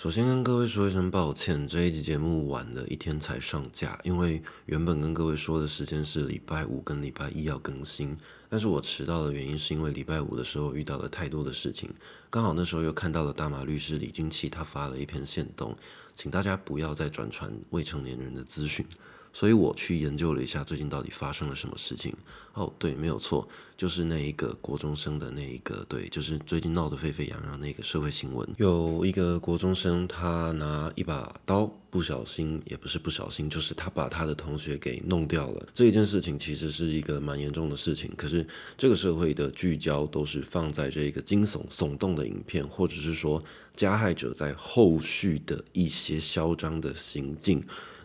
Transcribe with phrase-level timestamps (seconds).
[0.00, 8.16] 首先跟各位说一声抱歉，这一集节目晚了一天才上架，因为原本跟各位说的时间是礼拜五跟礼拜一要更新，
[8.48, 11.90] 但是我迟到的原因是因为礼拜五的时候遇到了太多的事情，
[12.30, 15.76] 刚好那时候又看到了大马律师李金奇他发了一篇线动，
[16.14, 18.86] 请大家不要再转传未成年人的资讯。
[19.32, 22.14] 所以我去研究了一下最近到底发生了什么事情。
[22.54, 28.46] 哦，对，没有错，就是那一个国中生的那一个，对，就是最近闹得沸沸扬扬那个社会新闻。
[28.56, 35.68] 有一个国中生，他拿一把刀，不小心，也不是不小心，就是他把他的同学给弄掉了。
[35.72, 38.44] 这一件事情其实是一个蛮严重的事情，可是
[38.76, 43.40] 这个社会的聚焦都是放在这个惊悚耸动的影片，或者是说
[43.76, 47.62] 加害者在后续的一些嚣张的行径。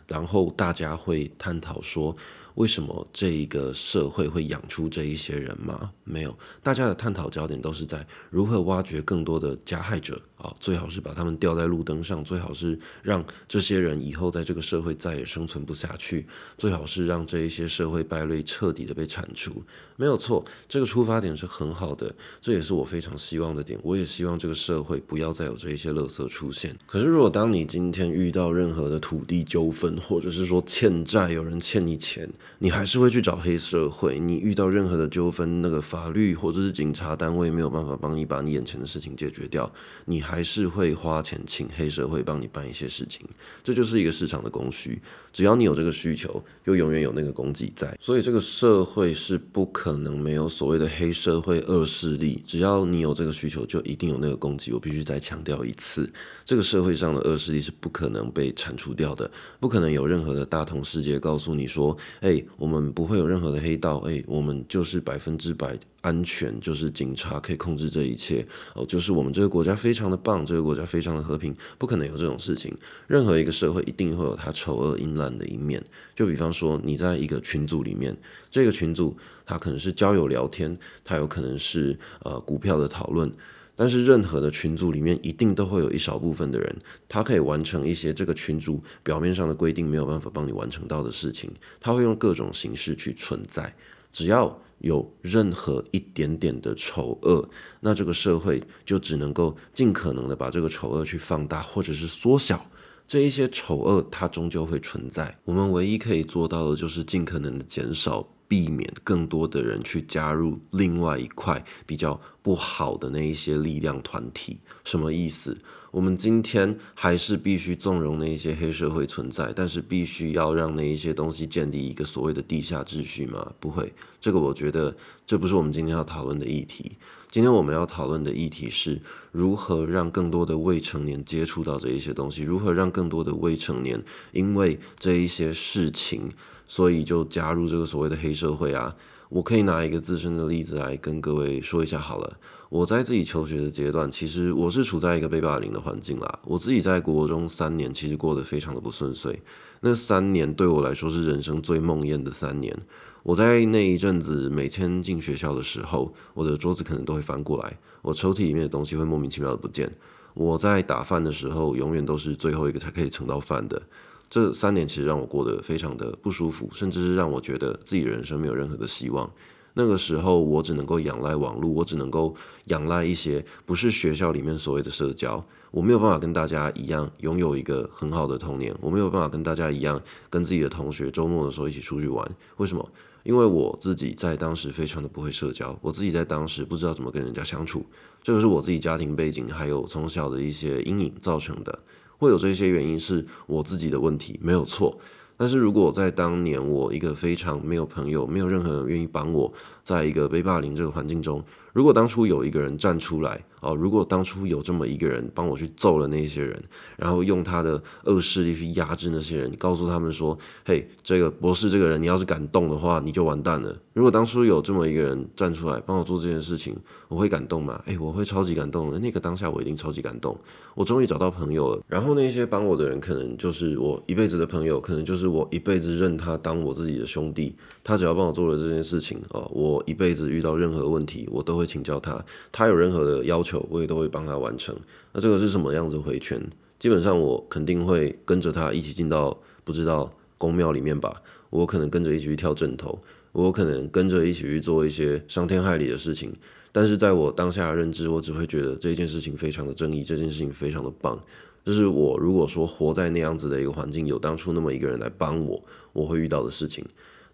[0.08, 2.16] 然后大家会探讨说。
[2.56, 5.92] 为什么这一个社会会养出这一些人吗？
[6.06, 6.34] 没有，
[6.64, 10.22] 大家的探讨焦点都是在如何挖掘更多的加害者
[10.60, 19.64] 最好是把他们吊在路灯上，最好是让这些人以后在这个社会再也生存不下去，最好是让这一些社会败类彻底的被铲除。
[19.98, 23.80] 没有错，这个出发点是很好的，这也是我非常希望的点。
[23.82, 26.76] 我也希望这个社会不要再有这一些垃圾出现。
[26.86, 34.20] 可是，如果当你今天遇到任何的土地纠纷，或者是说欠债，有人欠你钱，你还是会去找黑社会。
[34.20, 39.72] 你遇到任何的纠纷，那个法律或者是警察单位没有办法帮你把你眼前的事情解决掉，
[40.04, 43.26] 你还还是会花钱请黑社会帮你办一些事情。
[43.64, 47.98] 这就是一个市场的供需，只要你有这个需求，就永远有那个供给在。
[48.02, 52.44] 所以这个社会是不可能没有所谓的黑社会恶势力。
[52.46, 54.74] 只要你有这个需求，就一定有那个供给。
[54.74, 56.12] 我必须再强调一次，
[56.44, 62.44] 这个社会上的恶势力是不可能被铲除掉的，不可能有任何的大同世界告诉你说，哎。
[62.58, 72.72] 我们不会有任何的黑道，哎，我们就是百分之百安全，就是警察可以控制这一切，哦，就是我们这个国家非常的棒，这个国家非常的和平，不可能有这种事情。
[73.08, 75.84] 任何一个社会一定会有它丑恶阴暗的一面，
[76.16, 78.16] 就比方说你在一个群组里面，
[78.52, 83.32] 这个群组它可能是交友聊天，它有可能是呃股票的讨论。
[83.78, 86.76] 但是任何的群组里面，一定都会有一少部分的人，
[87.10, 91.52] 他可以完成一些这个群组表面上的规定没有办法帮你完成到的事情，
[91.82, 93.76] 他会用各种形式去存在。
[94.14, 97.50] 只要有任何一点点的丑恶，
[97.80, 102.66] 那这个社会就只能够尽可能的把这个丑恶去放大或者是缩小。
[103.08, 108.28] 这一些丑恶它终究会存在，我们唯一可以做到的就是尽可能的减少。
[108.48, 115.58] 避免更多的人去加入另外一块比较不好的那一些力量团体，什么意思？
[115.96, 123.54] 我们今天还是必须纵容那一些黑社会存在，但是必须要让那一些东西建立一个所谓的地下秩序吗？
[123.62, 124.94] 不会，这个我觉得
[125.26, 126.98] 这不是我们今天要讨论的议题。
[127.32, 129.02] 今天我们要讨论的议题是
[129.32, 136.30] 如何让更多的未成年接触到这一些东西，如何让更多的未成年因为这一些事情。
[136.68, 138.94] 所以就加入这个所谓的黑社会啊！
[139.30, 142.38] 我可以拿一个自身的例子来跟各位说一下好了。
[142.70, 146.40] 我在自己求学的阶段，其实我是处在一个被霸凌的环境啦。
[146.44, 149.42] 我自己在国中三年，其实过得非常的不顺遂。
[149.82, 152.76] 那三年对我来说是人生最梦魇的三年。
[153.22, 159.92] 我在那一阵子每天进学校的时候，我的桌子可能都会翻过来，我抽屉里面的东西会莫名其妙的不见。
[160.34, 163.82] 我在打饭的时候，永远都是最后一个才可以盛到饭的。
[164.30, 169.32] 这三年其实让我过得非常的不舒服，甚至是让我觉得自己人生没有任何的希望。
[169.76, 172.34] 那个时候，我只能够仰赖网络，我只能够
[172.66, 175.46] 仰赖一些不是学校里面所谓的社交。
[175.70, 182.26] 我没有办法跟大家一样拥有一个很好的童年，我没有办法跟大家一样跟自己的同学周末的时候一起出去玩。
[182.58, 182.90] 为什么？
[183.24, 187.86] 因为我自己在当时非常的不会社交，我自己在当时不知道怎么跟人家相处。
[188.24, 191.80] 这个是我自己家庭背景还有从小的一些阴影造成的。
[192.18, 194.98] 会有这些原因是我自己的问题，没有错。
[195.38, 199.52] 但是如果在当年我一个非常没有朋友，没有任何人愿意帮我，
[199.84, 201.44] 在一个被霸凌这个环境中，
[201.76, 203.44] 如果当初有一个人站出来。
[203.62, 206.64] 哦，如果当初有这么一个人帮我去揍了那些人，
[206.98, 216.76] 然后用他的恶势力去压制那些人，告诉他们说：“嘿，这个博士这个人，你要是敢动的话，你就完蛋了。”如果当初有这么一个人站出来帮我做这件事情，
[217.08, 217.82] 我会感动吗？
[217.88, 219.00] 哎，我会超级感动的。
[219.00, 220.38] 那个当下我一定超级感动。
[220.76, 221.82] 我终于找到朋友了。
[221.88, 227.56] 然后那些帮我的人，可能就是我一辈子的朋友，可能就是我一辈子认他当我自己的兄弟。
[227.84, 232.24] 他只要帮我做了这件事情，哦，我一辈子遇到任何问题，我都会请教他。
[232.52, 233.66] 他有任何的要求。
[233.70, 234.76] 我也都会帮他完成。
[235.14, 236.42] 那这个是什么样子回圈？
[236.78, 241.22] 基本上我肯定会跟着他一起进到不知道宫庙里面吧。
[241.50, 243.00] 我可能跟着一起去跳正头，
[243.32, 246.34] 我可能跟着一起去做一些伤天害理的事情。
[246.72, 251.18] 但是在我当下的认知，我只会觉得这件事情非常的正义，这件事情非常的棒。
[251.64, 255.64] 就是我如果说活在那样子的一个环境，有当初那么一个人来帮我，
[255.94, 256.86] 我会遇到的事情。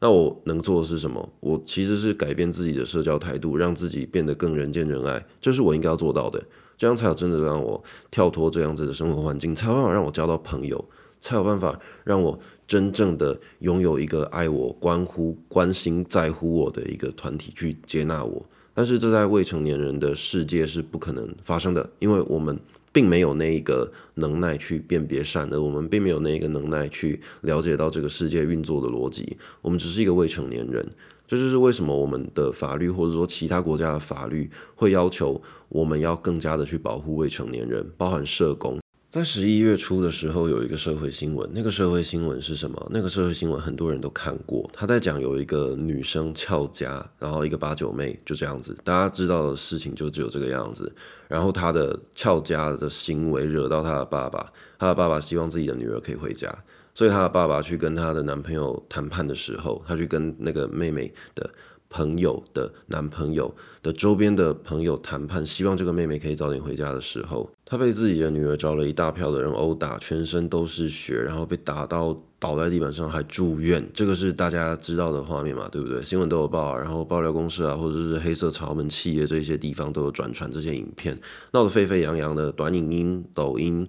[0.03, 1.29] 那我能做的是什么？
[1.39, 6.43] 我其实是改变自己的社交态度，让自己变得更人见人爱，这是我应该要做到的。
[6.75, 10.83] 这样才有真的让我跳脱这样子的生活环境，才有办法让我交到朋友，
[11.19, 18.43] 才有办法让我真正的拥有一个爱我、关乎、关心、在乎我的一个团体去接纳我。
[18.73, 22.59] 但是这在未成年人的世界是不可能发生的，因为我们。
[22.91, 29.37] 并没有那一个能耐去辨别善恶，我们并没有那一个能耐去了解到这个世界运作的逻辑。
[29.61, 30.85] 我们只是一个未成年人，
[31.25, 38.80] 这就是为什么我们的法律或者说其他国家的法律会要求我们要更加的去保护未成年人，包含社工。
[39.11, 41.45] 在十一月初的时候，有一个社会新闻。
[41.53, 42.87] 那个社会新闻是什么？
[42.91, 44.69] 那个社会新闻很多人都看过。
[44.71, 48.73] 他在讲有一个女生翘家，然后一个八九妹就这样子。
[48.85, 50.89] 大家知道的事情就只有这个样子。
[51.27, 54.49] 然后她的翘家的行为惹到她的爸爸，
[54.79, 56.49] 她的爸爸希望自己的女儿可以回家，
[56.95, 61.51] 所以她的爸爸去跟她的男朋友谈判的时候，他去跟那个妹妹的。
[61.91, 63.53] 朋友的男朋友
[63.83, 73.85] 的周边的朋友谈判，希望这个妹妹可以早点回家的时候，她被自己的女儿找了一大票的人殴打，全身都是血，然后被打到倒在地板上，还住院。
[73.93, 75.67] 这个是大家知道的画面嘛？
[75.69, 76.01] 对不对？
[76.01, 81.19] 新闻都有报，然后爆料公司啊，或者是黑色潮门企业这些地方都有转传这些影片，
[81.51, 82.51] 闹得沸沸扬扬的。
[82.53, 83.85] 短影音、抖音、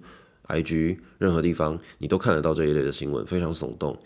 [0.47, 3.97] IG，任何地方你都看得到这一类的新闻，非常耸动。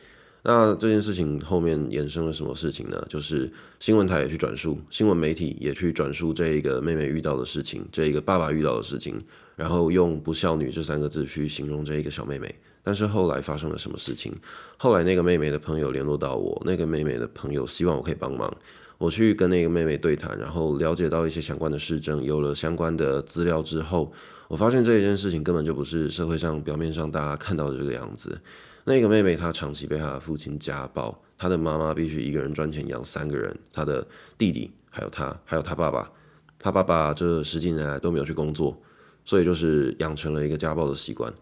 [0.49, 3.05] 那这件事情后面衍生了什么事情呢？
[3.09, 3.51] 就是
[3.81, 9.21] 新闻台也去转述，新闻媒体也去转述这一个妹妹遇到的事情，这一个爸爸遇到的事情，
[9.57, 12.55] 然后用“不孝女”这三个字去形容这一个小妹妹。
[12.81, 14.33] 但是后来发生了什么事情？
[14.77, 18.49] 后来那个妹妹的朋友联络到我，那个妹妹的朋友希望我可以帮忙，
[18.97, 24.09] 我去跟那个妹妹对谈，然后了解到一些相关的事证，有了相关的资料之后，
[24.47, 28.39] 我发现这一件事情根本就不是社会上表面上大家看到的这个样子。
[28.89, 34.07] 那个妹妹她长期被她的父亲家暴，她的妈妈必须一个人赚钱养三个人，她的
[34.37, 36.09] 弟弟还有她，还有她爸爸，
[36.57, 38.81] 她爸爸这十几年来都没有去工作，
[39.25, 41.33] 所以就是养成了一个家暴的习惯。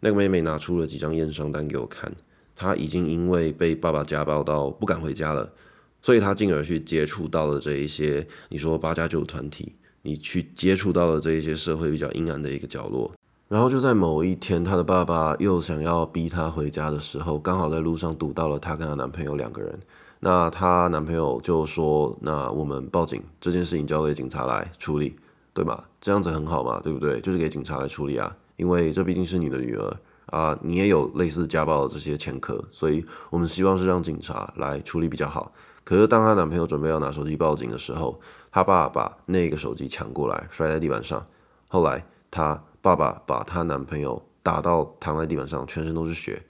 [0.00, 2.10] 那个妹妹拿出了几张验伤单给我看，
[2.56, 5.52] 她已经因为被爸爸家暴到不敢回家了，
[6.00, 13.12] 所以她进而去接触到了这一些你说八加九团体，你去接触到了这一些社会比较阴暗的一个角落。
[13.46, 19.78] 然后就在某一天，她的爸爸又想要逼她回家的时候，刚好在路上堵到了她跟她男朋友两个人。
[20.20, 25.14] 那她男朋友就说：“那我们报警，这件事情交给警察来处理，
[25.52, 25.84] 对吧？
[26.00, 27.20] 这样子很好嘛，对不对？
[27.20, 29.94] 就是给警察来处理啊，因为这毕竟是你的女儿
[30.26, 35.52] 啊，你也有类似家暴的这些前科，所以我们希望是让警察来处理比较好。
[35.84, 38.18] 可是当她男朋友准备要拿手机报警的时候，
[38.50, 41.24] 她爸把那个手机抢过来，摔在地板上。
[41.68, 42.60] 后来她。
[42.84, 46.42] 爸爸把她男朋友打到躺在地板上，全身都是血，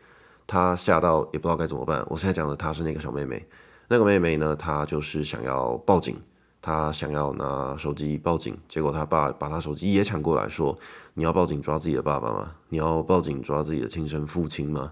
[0.48, 2.04] 她吓到也不知道该怎么办。
[2.08, 3.46] 我现在讲的她是那个小妹妹，
[3.86, 6.16] 那个妹妹呢，她就是想要报警，
[6.60, 10.76] 她想要拿手机报警，结果她爸把她手机也抢过来，说
[11.14, 12.50] 你要报警抓自己的爸爸吗？
[12.68, 14.90] 你要报警抓自己的亲生父亲吗？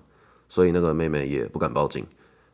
[0.49, 2.07] 所以那个妹妹也不敢报警，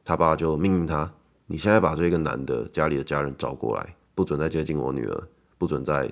[0.02, 1.12] 她爸就命令她，
[1.44, 6.10] 你现在把这个男的家里的家人找过来，不准再接近我女儿，不准再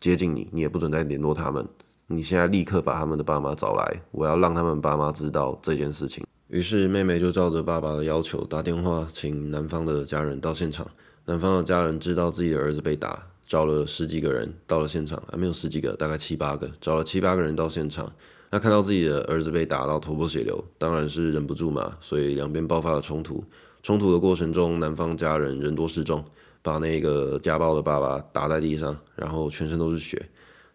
[0.00, 1.64] 接近你，你也不准再联络他们。
[2.08, 6.24] 你现在立刻把他们的爸妈找来，我要让他们爸妈知道这件事情。
[6.46, 10.86] 于是妹妹就照着爸爸的要求打电话，请男方的家人到现场。
[11.24, 18.08] 男方的家人知道自己的儿子被打，找了十几个人到了现场，还没有十几个，大概七八个，找了七八个人到现场。
[18.52, 23.42] 那看到自己的儿子被打到头破血流，当然是忍不住嘛，所以两边爆发了冲突。
[23.82, 26.24] 冲突的过程中，男方家人人多势众，
[26.62, 30.24] 把那个家暴的爸爸打在地上，然后全身都是血。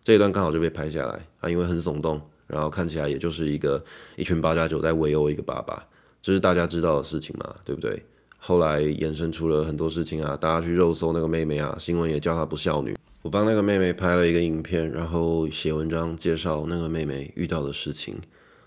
[0.03, 3.83] 这一段刚好就被拍下来啊，因为很耸动，然后看起来也就是一个
[4.15, 5.85] 一群八加九在围殴一个爸爸，
[6.21, 8.03] 这是大家知道的事情嘛，对不对？
[8.37, 12.97] 后来衍生出了很多事情啊，大家去肉搜那个妹妹啊，新闻也叫她不孝女。
[13.21, 18.19] 我帮那个妹妹拍了一个影片，然后写文章介绍那个妹妹遇到的事情。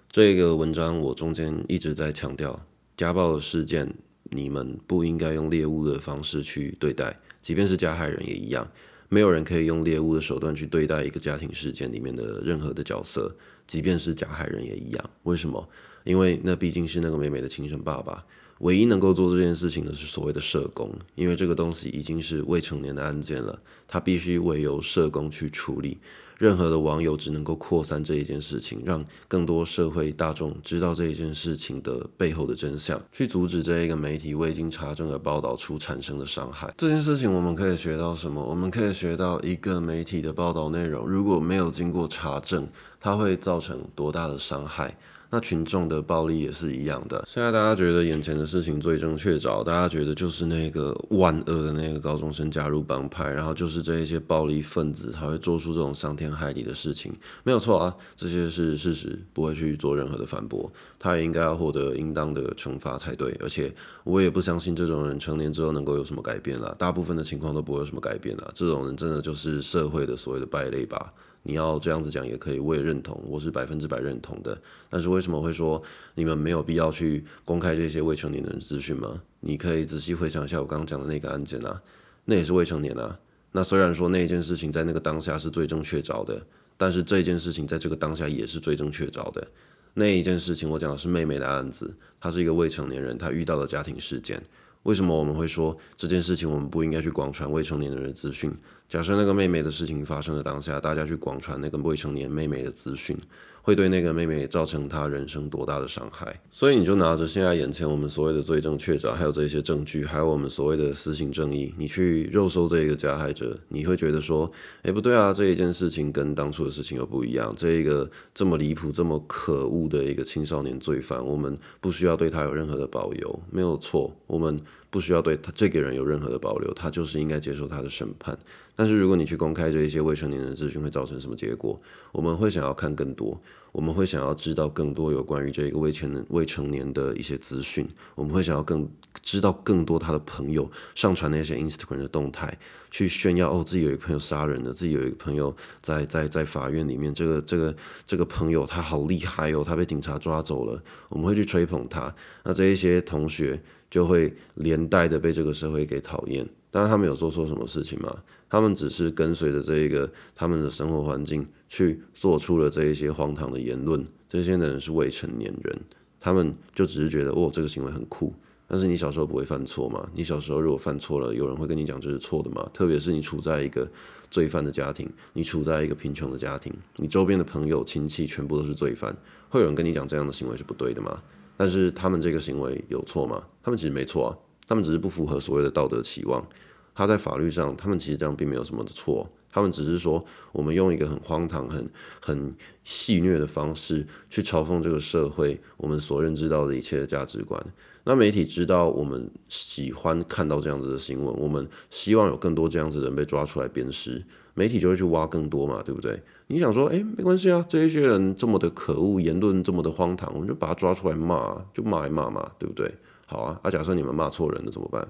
[0.08, 2.64] 这个文章我中间一直在强调，
[2.96, 3.92] 家暴的事件
[4.30, 8.70] 你们不应该用猎物的方式去对待，即便是加害人也一样。
[9.14, 13.32] 没有人可以用猎物的手段去对待一个家庭事件里面的任何的角色，
[13.64, 15.10] 即便是加害人也一样。
[15.22, 15.68] 为什么？
[16.02, 18.26] 因为那毕竟是那个妹妹的亲生爸爸。
[18.58, 23.56] 唯一能够做这件事情的是所谓的社工，因为这个东西已经是未成年的案件了，
[23.86, 25.98] 他必须委由社工去处理。
[26.38, 36.72] 任何的网友只能够扩散这一件事情，让更多社会大众知道这一件事情的背后的真相，去阻止这一个媒体未经查证而报道出产生的伤害。
[36.76, 38.44] 这件事情我们可以学到什么？
[38.44, 42.68] 我们可以学到一个媒体的报道内容如果没有经过查证，
[43.00, 44.96] 它会造成多大的伤害？
[45.34, 47.24] 那群众的暴力也是一样的。
[47.26, 57.12] 现在大家觉得眼前的事情最正确凿，大家觉得就是那个万恶的那个高中生加入帮派，然后就是这一些暴力分子才会做出这种伤天害理的事情，
[57.42, 60.72] 没有错啊，这些是事实，不会去做任何的反驳。
[61.00, 63.74] 他也应该要获得应当的惩罚才对，而且
[64.04, 68.50] 我也不相信这种人成年之后能够有什么改变了，大部分的情况都不会有什么改变了。
[68.54, 71.12] 这种人真的就是社会的所谓的败类吧。
[71.44, 74.60] 你要这样子讲也可以，我也认同，我是百分之百认同的。
[74.90, 75.80] 但是为什么会说
[76.14, 79.22] 你们没有必要去公开这些未成年人资讯吗？
[79.40, 81.80] 你可以仔细回想一下我刚刚讲的那个案件啊，
[82.24, 83.18] 那也是未成年啊。
[83.52, 86.44] 那虽然说那件事情在那个当下是罪证确凿的，
[86.76, 89.46] 但是这件事情在这个当下也是罪证确凿的。
[89.92, 94.42] 那一件事情我讲的是妹妹的案子，她是一个未成年人，她遇到了家庭事件。
[94.82, 98.52] 为什么我们会说这件事情我们不应该去广传未成年人的资讯？
[98.88, 103.16] 假设那个妹妹的事情发生的当下，大家去广传那个未成年妹妹的资讯。
[103.64, 106.38] 会对那个妹妹造成她人生多大的伤害？
[106.50, 114.46] 所以你就拿着现在眼前我们所谓的罪证确凿，还有这些证据，还有我们所谓的私刑正义，你去肉搜这一个加害者，你会觉得说，
[114.82, 117.54] 哎，不对啊，这一件事情跟当初的事情又不一样。
[117.56, 124.60] 这一个这么离谱、这么可恶的一个青少年罪犯，我们不需要对他有任何的保留，没有错，我们
[124.94, 128.38] 不需要对他这个人有任何的保留，他就是应该接受他的审判。
[128.76, 131.76] 但是如果你去公开这一些未成年人的资讯，会造成什么结果？
[132.12, 133.36] 我们会想要看更多，
[133.74, 138.88] 我们会想要知道更多有关于这个未成年未成年的一些资讯，我们会想要更
[139.20, 142.56] 知道更多他的朋友上传那些 Instagram 的动态，
[142.92, 147.76] 去炫耀哦自己有一个朋友杀人的，自己有一个朋友在在在法院里面，这个这个
[148.06, 152.14] 这个朋友他好厉害哦，他被警察抓走了，我们会去吹捧他，
[152.44, 156.48] 那这一些同学就会连带的被这个社会给讨厌。
[156.70, 158.12] 但是他们有做错什么事情吗？
[158.54, 164.06] 他们只是跟随着这一个他们的生活环境去做出了这一些荒唐的言论。
[164.28, 165.76] 这些人是未成年人，
[166.20, 168.32] 他们就只是觉得哦这个行为很酷。
[168.68, 170.08] 但是你小时候不会犯错吗？
[170.14, 172.64] 你小时候如果犯错了，有人会跟你讲这是错的吗？
[172.72, 173.90] 特别是你处在一个
[174.30, 179.12] 罪犯的家庭，你处在一个贫穷的家庭，你周边的朋友亲戚全部都是罪犯，
[179.48, 181.20] 会有人跟你讲这样的行为是不对的吗？
[181.56, 183.42] 但是他们这个行为有错吗？
[183.64, 184.38] 他们其实没错啊。
[184.68, 186.46] 他们只是不符合所谓的道德期望，
[186.94, 197.60] 他在法律上，他们其实这样并没有什么的错，他们只是说，我们用一个很荒唐、很很戏谑的方式去嘲讽这个社会，我们所认知到的一切的价值观。
[198.06, 204.22] 那媒体知道我们喜欢看到这样子的新闻，我们希望有更多这样子的人被抓出来鞭尸，
[204.52, 206.22] 媒体就会去挖更多嘛，对不对？
[206.48, 212.94] 你想说，诶，没关系啊，这一些人这么的可恶，言论这么的荒唐，我们就把他抓出来骂，就骂一骂嘛，对不对？
[213.24, 215.08] 好啊，那假设你们骂错人了怎么办？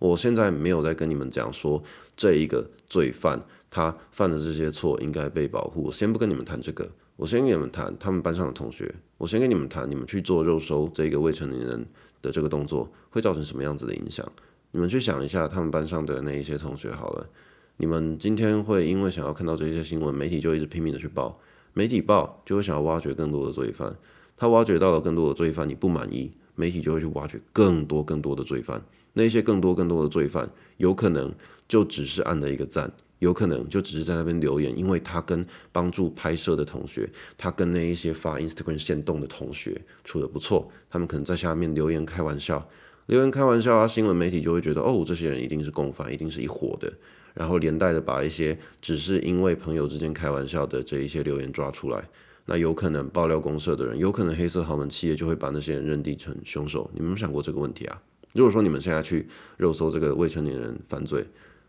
[0.00, 1.80] 我现在没有在跟你们讲说
[2.16, 3.40] 这一个罪犯
[3.70, 5.84] 他犯的这些错应该被保护。
[5.84, 8.92] 我先不跟你们谈这个，我先跟你们谈他们班上的同学。
[9.18, 11.86] 我先跟你们谈，你们去做肉收这个未成年人
[12.22, 14.26] 的这个动作会造成什么样子的影响？
[14.72, 17.28] 你们去想一下他们班上的那一些同学好了。
[17.76, 21.38] 你们今天会因为想要看到这些新闻，媒体就一直拼命的去报，
[21.74, 23.94] 媒体报就会想要挖掘更多的罪犯。
[24.36, 26.32] 他挖掘到了更多的罪犯，你不满意？
[26.54, 31.32] 媒体就会去挖掘更多更多的罪犯，那些更多更多的罪犯，有可能
[31.68, 42.68] 就只是按了一个赞，有可能就只是在那边留言，因为他跟帮助拍摄的同学，他跟那一些发 Instagram 线动的同学处的不错，他们可能在下面留言开玩笑，
[43.06, 46.92] 留言开玩笑啊，新闻媒体就会觉得哦，这些人一定是共犯，一定是一伙的，
[47.34, 52.08] 然后连带的把一些只是因为朋友之间开玩笑的这一些留言抓出来。
[52.46, 56.90] 那有可能爆料公社的人，有可能黑色豪门企业就会把那些人认定成凶手。
[56.94, 58.02] 你们有想过这个问题啊？
[58.34, 61.26] 如果说你们现在去肉搜这个未成年人犯罪，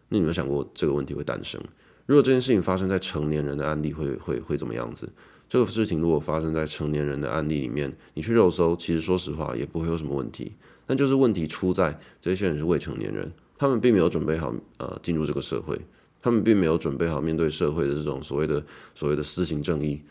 [0.10, 1.62] 那你们想过这个问题会诞生？
[2.06, 5.12] 如果这件事情发生在成年人的案例，会会会怎么样子？
[5.48, 10.54] 这个事情如果发生在成年人的案例里面，你去肉搜，其实说实话也不会有什么问题。
[10.86, 15.80] 但就是问题出在这些人是未成年人，他们并没有准备好呃进入这个社会，
[16.22, 18.64] 他们并没有准备好面对社会的这种所谓的
[18.94, 20.02] 所谓的私刑正义。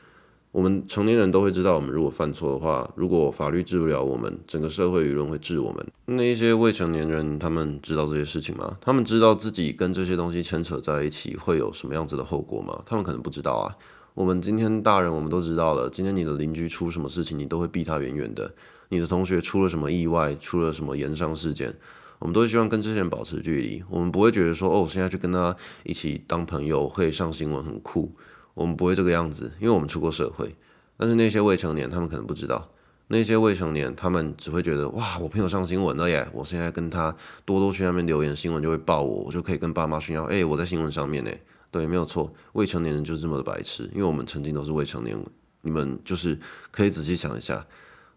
[0.52, 5.86] 我们成年人都会知道，我们如果犯错的话，如果法律治不了我们，整个社会舆论会治我们。
[6.06, 8.76] 那一些未成年人，他们知道这些事情吗？
[8.80, 12.82] 他们知道自己跟这些东西牵扯在一起会有什么样子的后果吗？
[12.84, 13.76] 他们可能不知道啊。
[14.14, 15.88] 我们今天大人，我们都知道了。
[15.88, 18.52] 今天你的邻居出什么事情，你都会避他远远的。
[18.88, 21.72] 你的同学出了什么意外，出了什么严伤事件，
[22.18, 23.84] 我们都希望跟这些人保持距离。
[23.88, 28.12] 我们不会觉得说，哦，现在去跟他一起当朋友会上新闻很酷。
[28.54, 30.54] 我们不会这个样子，因为我们出过社会。
[30.96, 32.70] 但是那些未成年，他们可能不知道。
[33.08, 36.28] 那些未成年，他们只会觉得哇，我朋友上新闻了耶！
[36.32, 37.12] 我现在跟他
[37.44, 41.30] 多多去那边留言，新闻就会报我，我就可以跟爸妈炫耀，哎，我在新闻上面呢。
[41.72, 45.18] 对，没有错，未成年人就是这么的白痴，因为我们曾经都是未成年。
[45.62, 46.38] 你们就是
[46.70, 47.66] 可以仔细想一下，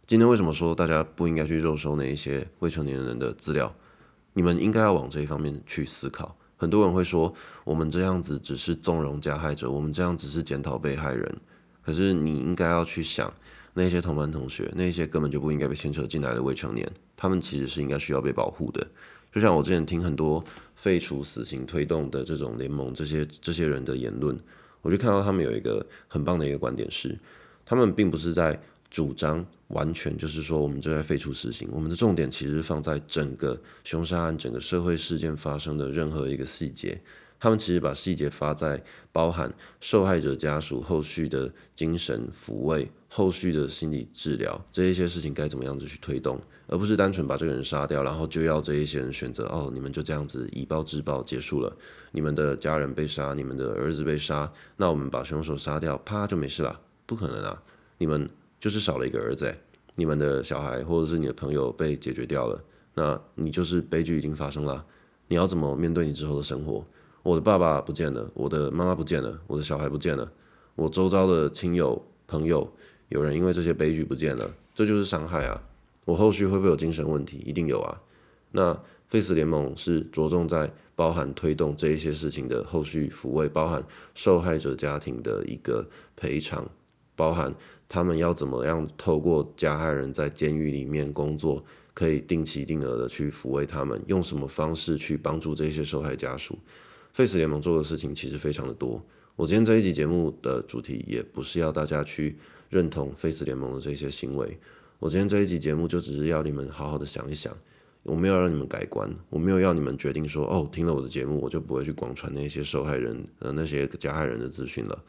[0.06, 3.74] 今天为什么说大家不应该去肉收那一些未成年人的资料？
[4.34, 6.38] 你们应该要往这一方面去思考。
[6.64, 7.32] 很多人会说，
[7.64, 11.36] 我们这样子只是纵容加害者，我们这样只是检讨被害人。
[11.86, 13.32] 可是你应该要去想。
[13.76, 18.86] 那些同班同学，那些根本就不应该被牵扯进来的未成年，他们其实是应该需要被保护的。
[19.34, 24.40] 就像我之前听很多废除死刑推动的这种联盟，这些这些人的言论，
[24.84, 27.18] 我就看到他们有一个很棒的一个观点是，
[27.66, 28.62] 他们并不是在
[28.94, 37.02] 主张完全就是说我们正在废除死刑，我们的重点其实放在整个凶杀案、整个社会事件发生的任何一个细节。
[37.40, 38.82] 他们其实把细节发在
[39.12, 51.76] 包含受害者家属后续的精神抚慰、后续的心理治疗这一些事情该怎么样子去推动，而不是单纯把这个人杀掉，然后就要这一些人选择哦，你们就这样子以暴制暴结束了，
[52.12, 56.80] 你们的家人被杀，你们的儿子被杀，那我们把凶手杀掉，啪就没事了？
[57.08, 57.64] 不可能啊！
[57.98, 58.30] 你们
[58.64, 59.54] 就是少了一个儿子，
[59.94, 64.86] 你们的小孩或者是你的朋友被解决掉了，那你就是悲剧已经发生了，
[65.28, 66.82] 你要怎么面对你之后的生活？
[67.24, 70.32] 我的爸爸不见了，我的妈妈不见了，我的小孩不见了，
[70.76, 72.74] 我周遭的亲友朋友
[73.10, 75.62] 有人因为这些悲剧不见了，这就是伤害啊！
[76.06, 77.44] 我后续会不会有精神问题？
[77.46, 78.02] 一定有啊！
[78.52, 83.84] 那 Face 联盟是着重在包含推动这一些事情的后续抚慰，包含
[84.16, 86.66] 受害者家庭的一个赔偿，
[87.14, 87.54] 包含
[87.94, 96.58] 他们要怎么样透过加害人在监狱里面工作，可以定期定额的去抚慰他们，用什么方式去帮助这些受害家属。
[97.14, 99.00] Face 联盟做的事情其实非常的多。
[99.36, 102.36] 我今天这一集节目的主题也不是要大家去
[102.72, 104.58] 认同 Face 联盟的这些行为。
[104.98, 107.56] 我今天这一集节目就只是要你们好好的想一想。
[108.02, 115.04] 我没有让你们改观，我没有要你们决定说哦，听了我的节目我就不会去广传那些受害人呃那些加害人的资讯了。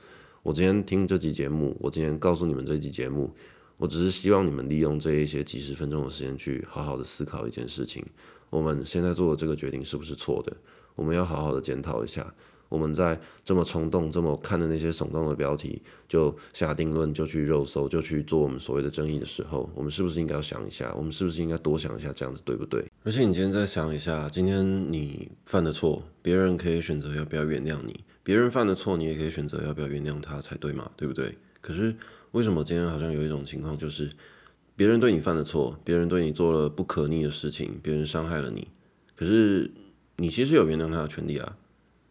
[0.45, 3.33] 我今天听这集节目，我今天告诉你们这一集节目，
[3.79, 8.05] 我只是希望你们利用这一些几十分钟的时间去好好的思考一件事情：
[8.51, 10.55] 我们现在做的这个决定是不是错的？
[10.97, 12.31] 我们要好好的检讨一下，
[12.69, 20.93] 我们在这么冲动、这么看的那些耸动的标题就下定论、就去肉搜、就去做我们所谓的争议的时候，我们是不是应该要想一下？
[20.95, 22.85] 我们是不是应该多想一下，这样子对不对？
[23.03, 31.39] 而且你今天再想一下，今天你犯的错，别人可以选择要不要原谅你；别人犯的错，你也可以选择要不要原谅他才对嘛，对不对？
[31.61, 31.95] 可是
[32.33, 34.11] 为什么今天好像有一种情况，就是
[34.75, 38.67] 别人对你犯的错，别人对你做了不可逆的事情，别人伤害了你，
[39.15, 39.71] 可是。
[40.17, 41.57] 你其实有原谅他的权利啊！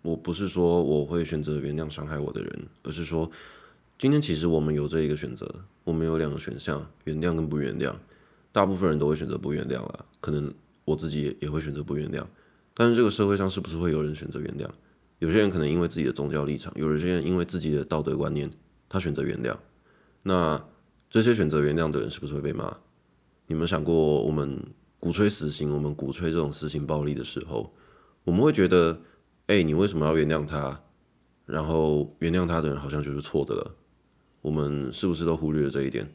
[0.01, 3.31] 我不是说我会选择原谅伤害我的人，而是说
[3.97, 5.49] 今天其实我们有这一个选择，
[5.85, 7.95] 我们有两个选项：原谅跟不原谅。
[8.51, 12.25] 大部分人都会选择不原谅了，可能我自己也也会选择不原谅。
[12.73, 14.67] 但是这个社会上是不是会有人选择原谅？
[15.23, 18.51] 有些人可能因为自己的宗教立场，有些人因为自己的道德观念，
[18.89, 19.55] 他选择原谅。
[20.21, 20.61] 那
[21.09, 22.75] 这些选择原谅的人是不是会被骂？
[23.47, 24.61] 你们想过我们
[24.99, 27.73] 鼓吹死刑，我们鼓吹这种死刑暴力的时候？
[28.25, 28.99] 我们会觉得，
[29.47, 30.83] 哎，你为什么要原谅他？
[31.45, 33.75] 然后原谅他的人好像就是错的了。
[34.41, 36.13] 我们是不是都忽略了这一点？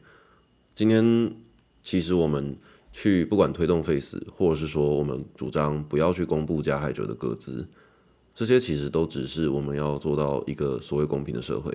[0.75, 1.35] 今天
[1.81, 2.55] 其实我们
[2.91, 7.67] 去不管推动废死，或者是说我们主张不要去公布加害者的个资，
[8.39, 11.73] 这些其实都只是我们要做到一个所谓公平的社会。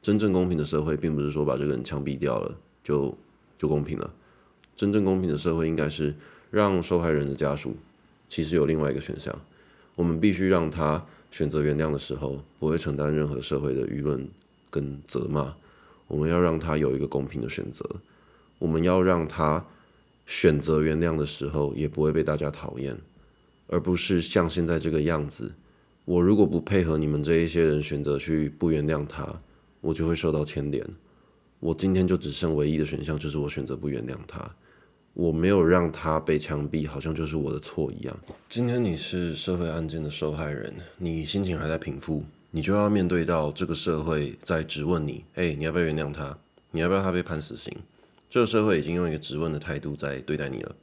[0.00, 3.14] 真正公平的社会，并不是说把这个人枪毙掉了就
[3.58, 4.10] 就公平了。
[4.74, 6.14] 真正公平的社会，应该是
[6.50, 7.76] 让受害人的家属
[8.26, 9.38] 其实有另外一个选项。
[9.96, 14.26] 我们必须让他选择原谅的时候，不会承担任何社会的舆论
[14.70, 15.56] 跟责骂。
[16.06, 17.84] 我们要让他有一个公平的选择。
[18.58, 19.62] 我们要让他
[20.24, 22.96] 选择原谅的时候，也不会被大家讨厌，
[23.66, 25.52] 而不是像现在这个样子。
[26.08, 29.28] 我如果不配合你们这一些人选择去不原谅他，
[29.82, 30.82] 我就会受到牵连。
[31.60, 34.50] 我今天就只剩唯一的选项，就是我选择不原谅他。
[35.12, 38.20] 我没有让他被枪毙，好像就是我的错一样。
[38.48, 46.38] 今天你是社会案件的受害人，你心情还在平复，你就要面对到这个社会在质问你：哎，你要不要原谅他？
[46.70, 47.70] 你要不要他被判死刑？
[48.30, 50.74] 这个社会已经用一个质问的态度在对待你了，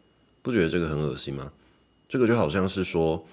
[0.44, 1.52] 不觉得这个很恶心吗？
[2.08, 3.26] 这个就好像是说，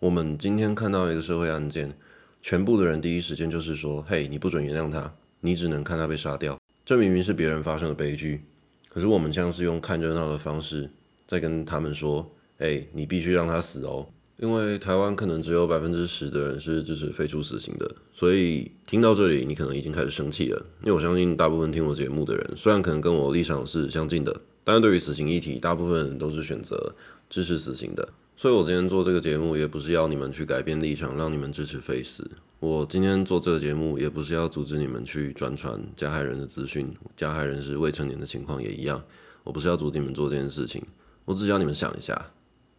[0.00, 1.96] 我们今天看到一个社会案件，
[2.42, 6.58] 全部的人第一时间就是说：嘿，你不准原谅他，你只能看他被杀掉。
[6.84, 8.44] 这明明是别人发生的悲剧。
[8.88, 10.90] 可是我们像是用看热闹的方式
[11.26, 20.60] 在跟他们说：“哎，你必须让他死哦！”因为台湾可能只有百分之十的人是支持废除死刑的，所以听到这里，你可能已经开始生气了。
[20.82, 26.94] 因为我相信大部分听我节目的人，虽然可能跟我立场是相近的，但是对于死刑议题，大部分人都是选择
[27.30, 28.08] 支持死刑的。
[28.36, 32.24] 所以我今天做这个节目，也不是要你们去改变立场，让你们支持 Face。
[32.58, 39.02] 我今天做这个节目，也不是要阻止你们去转传加害人的资讯，加害人是未成年的情况也一样。
[39.44, 40.82] 我不是要阻止你们做这件事情，
[41.24, 42.32] 我只要你们想一下，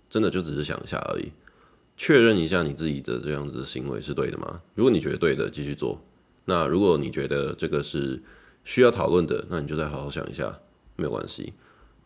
[0.09, 1.31] 真的就只是想一下而已。
[1.95, 4.61] 确认一下你自己的这样子的行为是对的吗？
[4.73, 6.01] 如果你觉得对的，继续做。
[6.43, 8.21] 那如果你觉得这个是
[8.65, 10.59] 需要讨论的，那你就再好好想一下，
[10.95, 11.53] 没有关系。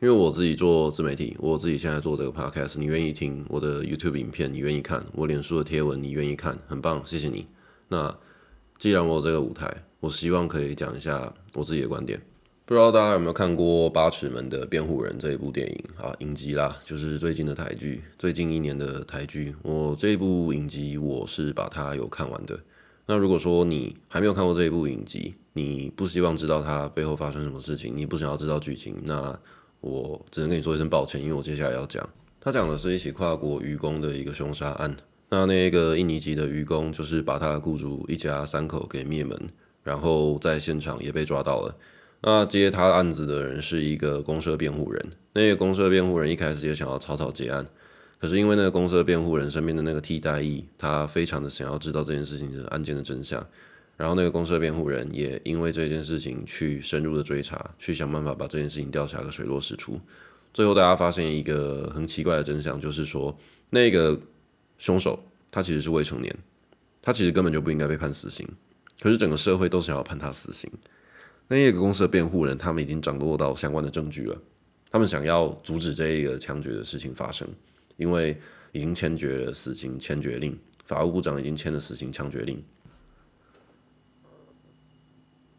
[0.02, 7.46] 因为我自己做自媒体，我自己现在做这个 podcast，你愿意听我的 YouTube 影片，你愿意看我脸书的贴文，你愿意看，很棒，谢谢你。
[7.90, 8.18] 那
[8.78, 12.18] 既然我有这个舞台，我希望可以讲一下我自己的观点。
[12.66, 16.16] 不知道大家有没有看过《八尺门的辩护人》这一部电影啊？
[16.20, 19.54] 影集啦，就是最近的台剧，最近一年的台剧。
[19.64, 22.58] 我这一部影集，我是把它有看完的。
[23.06, 29.38] 那如果说你还没有看过这一部影集，你不希望知道它背后发生什么事情，你不想要知道剧情，那
[29.82, 32.08] 我只能跟你说一声抱歉，因为我接下来要讲，
[32.42, 34.96] 他讲的是一起跨国愚公的一个凶杀案。
[35.30, 39.40] 那那个印尼籍的愚公，就是把他的雇主一家三口给灭门，
[39.84, 41.76] 然后在现场也被抓到了。
[42.22, 47.66] 那接他案子的人是一个公社辩护人，那个公社辩护人一开始也想要草草结案，
[48.20, 53.46] 可是因为那个公社辩护人身边的那个替代役，他非常的想要知道这件事情的案件的真相，
[54.00, 60.00] 然后那个公司的辩护人也因为这件事情去深入的追查，去想办法把这件事情调查个水落石出，
[60.54, 63.38] 最后大家发现一个很奇怪的真相，就是说
[63.70, 64.18] 那个
[64.78, 66.34] 凶手他其实是未成年，
[67.02, 68.48] 他其实根本就不应该被判死刑，
[69.02, 70.72] 可是整个社会都想要判他死刑。
[71.50, 74.42] 那一个公司的辩护人，他们已经掌握到相关的证据了。
[74.90, 77.46] 他们想要阻止这一个枪决的事情发生，
[77.98, 78.40] 因为
[78.72, 82.64] 已经签决了死刑签决令，法务部长已经签了死刑枪决令。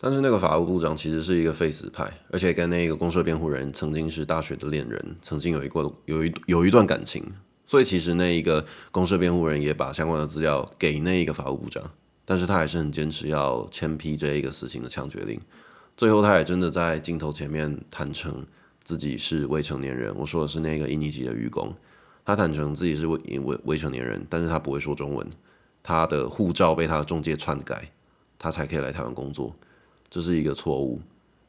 [0.02, 7.22] 但是那个法务部长其实是一个废死派，而且跟那个公社辩护人曾经是大学的恋人，曾经有一过有一有一段感情，
[7.66, 11.82] 所以其实那一个公社辩护人也把相关的资料给那一个法务部长，
[12.24, 15.38] 但是他还是很坚持要签批这一个死刑的枪决令。
[15.98, 18.46] 最后，他也真的在镜头前面坦诚
[18.82, 20.10] 自己是未成年人。
[20.16, 21.74] 我说的是那个印尼籍的渔工，
[22.24, 25.26] 他坦诚自己是未未未成年人，但是他不会说中文，
[25.82, 27.90] 他的护照被他的中介篡改，
[28.38, 29.54] 他才可以来台湾工作，
[30.10, 31.00] 这是一个错误。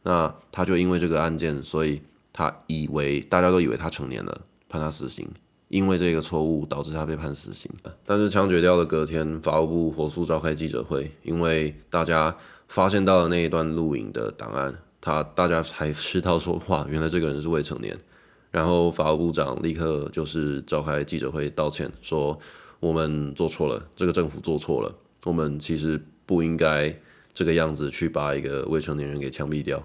[0.04, 5.28] 那他就因为这个案件，所以他以为大家都以为他成年了，判他死刑。
[5.68, 7.70] 因为这个错误导致他被判死刑。
[8.06, 12.34] 但是枪决掉的隔天，法务部火速召开记者会，因为大家。
[12.72, 17.94] 发现到了那一段录影的档案，他大家才知道说，哇，原来这个人是未成年。
[18.50, 22.40] 然后法务部长立刻就是召开记者会道歉，说
[22.80, 24.96] 我们做错了，这个政府做错了，
[25.26, 26.98] 我们其实不应该
[27.34, 29.82] 这个样子去把一个未成年人给枪毙掉。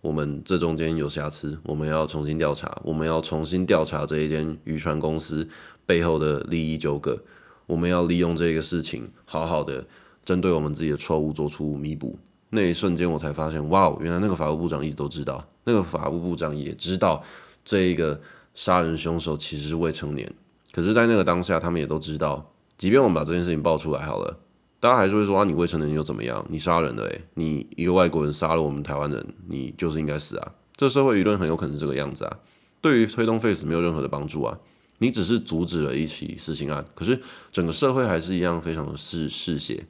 [0.00, 5.46] 我们这中间有瑕疵，我们要重新调查，我们要重新调查这一间渔船公司
[5.84, 7.22] 背后的利益纠葛，
[7.66, 9.86] 我们要利用这个事情，好好的
[10.24, 12.18] 针对我们自己的错误做出弥补。
[12.48, 17.22] 那一瞬间，我才发现，哇，原来那个法务部长一直都知道，那个法务部长也知道
[17.64, 18.18] 这一个
[18.54, 20.32] 杀人凶手其实是未成年。
[20.72, 24.38] 可是，在那个当下，他们也都知道，即便我们把这件事情爆出来好了，
[24.80, 26.44] 大家还是会说啊，你未成年又怎么样？
[26.48, 30.52] 你杀人了，诶，你一个外国人杀了我们台湾人，你就是应该死啊！
[30.74, 32.38] 这社会舆论很有可能是这个样子啊，
[32.80, 34.58] 对于推动 face 没有任何的帮助啊。
[34.98, 37.20] 你只是阻止了一起死刑案，可是
[37.52, 39.86] 整个社会还是一样非常的嗜嗜血。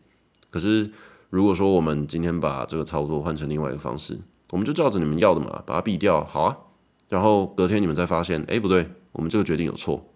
[0.50, 0.90] 可是。
[1.32, 4.18] 如果说我们今天把这个操作换成另外一个方式，
[4.50, 6.56] 我们就照着你们要的嘛，把它毙掉，好啊。
[7.08, 10.09] 然后隔天你们再发现，哎，不对，我们这个决定有错，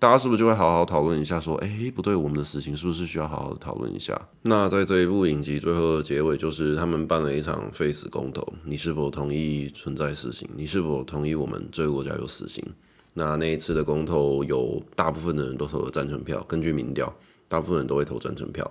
[0.00, 4.18] 大家是不是就会好好讨论一下，说，哎，不对，我们的死刑是不是需要好好的讨论一下？
[4.40, 10.48] 那在这一部影集最后的结尾，就是他们办了一场废死公投，你是否同意存在死刑？
[10.56, 12.64] 你是否同意我们这个国家有死刑？
[13.12, 17.14] 那那一次的公投，有大部分的人都投了赞成票，根据民调，
[17.46, 18.68] 大部分人都会投赞成票。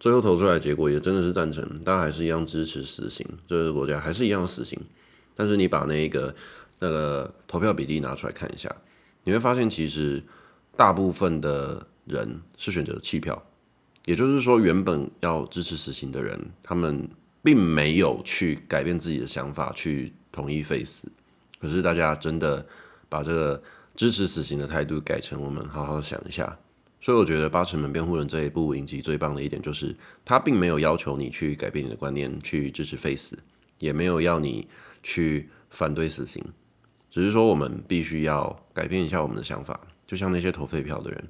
[0.00, 4.80] 最后投出来的结果也真的是赞成，大家还是一样支持死刑，这个国家还是一样死刑。
[5.36, 6.34] 但是你把那个
[6.78, 8.74] 那个投票比例拿出来看一下，
[9.24, 10.22] 你会发现其实
[10.76, 13.40] 大部分的人是选择弃票，
[14.06, 17.08] 也就是说原本要支持死刑的人，他们
[17.42, 21.10] 并没有去改变自己的想法去同意废死，
[21.60, 22.66] 可是大家真的
[23.08, 23.62] 把这个
[23.94, 26.58] 支持死刑的态度改成我们好好想一下。
[27.00, 33.36] 所以我觉得《八尺门辩护人》这一部影集最棒的一点就是，他并没有要求你去改变你的观念，去支持废死，
[33.80, 34.68] 也没有要你
[35.02, 36.42] 去反对死刑，
[37.10, 39.80] 只是说我们必须要改变一下我们的想法。
[40.12, 41.24] 就像那些投废票的人，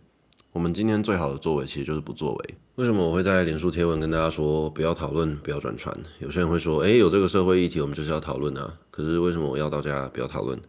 [0.50, 2.54] 我们今天最好的作为其实就是不作为。
[2.74, 5.96] 为什么我会在脸书贴文跟大家说不要讨论、不要转传？
[6.18, 8.76] 有些人会说，诶，有这个社会议题，我们就是要讨论啊。
[8.90, 10.60] 可是为什么我要大家不要讨论？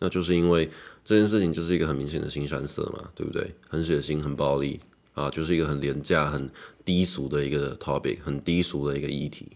[0.00, 0.68] 那就是因为
[1.02, 3.54] 这件事情就是一个很明显的新山色嘛，对不对？
[3.70, 4.78] 很血腥、很暴力
[5.14, 6.50] 啊，就是一个很廉价、很
[6.84, 9.48] 低俗的一个 topic，很低俗的一个议题，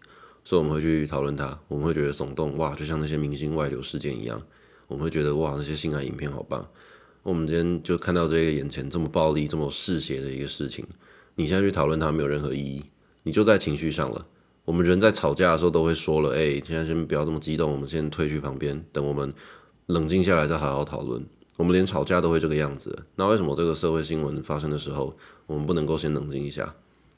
[0.42, 1.60] 所以我们会去讨论它。
[1.68, 4.40] 我们会觉得耸动，哇，就像那些明星外流事件一样，
[4.86, 6.66] 我们会觉得哇，那些性爱影片好棒。
[7.26, 10.86] 我们今天就看到这个眼前这么暴力、这么嗜血的一个事情。
[11.34, 12.84] 你现在去讨论它没有任何意义，
[13.24, 14.24] 你就在情绪上了。
[14.64, 19.34] 我们人在吵架的时候都会说了，哎，现在先不要这么激动，我们先退去旁边，等我们
[19.86, 21.20] 冷静下来再好好讨论。
[21.56, 25.12] 我们连吵架都会这个样子，那为什么这个社会新闻发生的时候，
[25.46, 26.72] 我们不能够先冷静一下？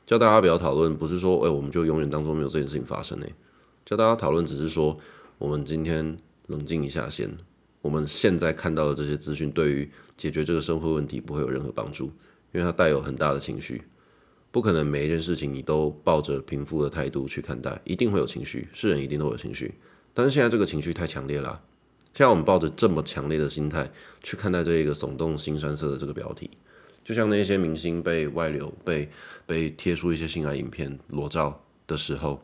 [0.06, 3.26] 叫大家不要讨论，不是说，哎，我们就永远当中没有这件事情发生呢？
[3.84, 4.98] 叫大家讨论，只是说，
[5.36, 6.16] 我们今天
[6.46, 7.30] 冷静一下先。
[7.80, 12.06] 我们现在看到的这些资讯，对于解决这个社会问题不会有任何帮助，
[12.52, 13.82] 因为它带有很大的情绪。
[14.50, 19.74] 不可能每一件事情你都抱着平复的态度去看待，一定会有情绪，是人一定都有情绪。
[20.14, 21.60] 但是现在这个情绪太强烈了，
[22.14, 23.88] 现在我们抱着这么强烈的心态
[24.22, 26.50] 去看待这一个耸动新山色的这个标题，
[27.04, 29.08] 就像那些明星被外流、被
[29.46, 32.42] 被贴出一些性爱影片裸照的时候，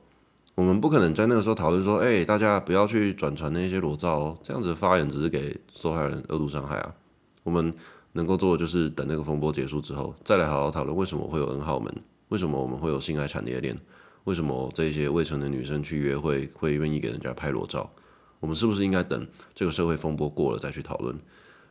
[0.55, 6.95] 我们不可能在那个时候讨论说，哎，大家不要去转传那些裸照哦，这样子发言只是给受害人恶度伤害啊。
[7.43, 7.73] 我们。
[8.17, 11.93] 能够做的就是等那个风波结束之后，再来好好讨论为什么会有 N 号门，
[12.29, 13.77] 为什么我们会有性爱产业链，
[14.23, 17.91] 为什么这些未成年女生去约会会愿意给人家拍裸照？
[18.39, 21.19] 我们是不是应该等这个社会风波过了再去讨论？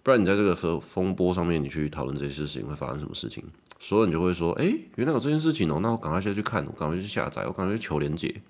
[0.03, 3.41] 不然你在这个风风波上面你去讨论这些事情会发生什么事情？
[3.79, 4.65] 所有人就会说：哎，
[4.95, 8.41] 原来有这件事情哦，那我赶快先去看，我赶快去下载，我赶快去求连接。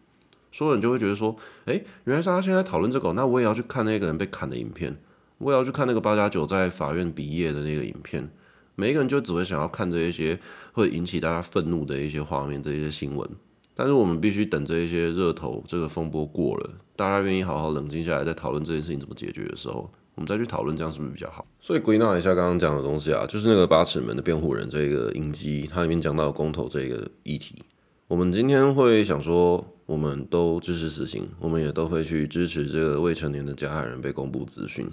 [0.54, 1.36] 所有人就会觉得说：
[1.66, 4.96] 哎，原来是他现在讨论这个，那我也要去看那个人被砍的影片。
[5.39, 8.30] 我也要去看那个八加九在法院毕业的那个影片，
[8.76, 10.39] 每一个人就只会想要看这一些
[10.72, 13.30] 会引起大家愤怒的一些画面、这一些新闻。
[13.76, 21.46] 但是我们必须等这一些热头、这个风波过了，大家愿意好好冷静下来，再讨论这件事情怎么解决的时候，我们再去讨论，这样是不是比较好？
[21.60, 27.63] 所以归纳一下刚刚讲的东西啊，就是那个八尺门的辩护人这个影集，它里面讲到公投这个议题，
[28.08, 34.89] 我们今天会想说，我们都支持死刑，我们也都会去支持这个未成年的加害人被公布资讯。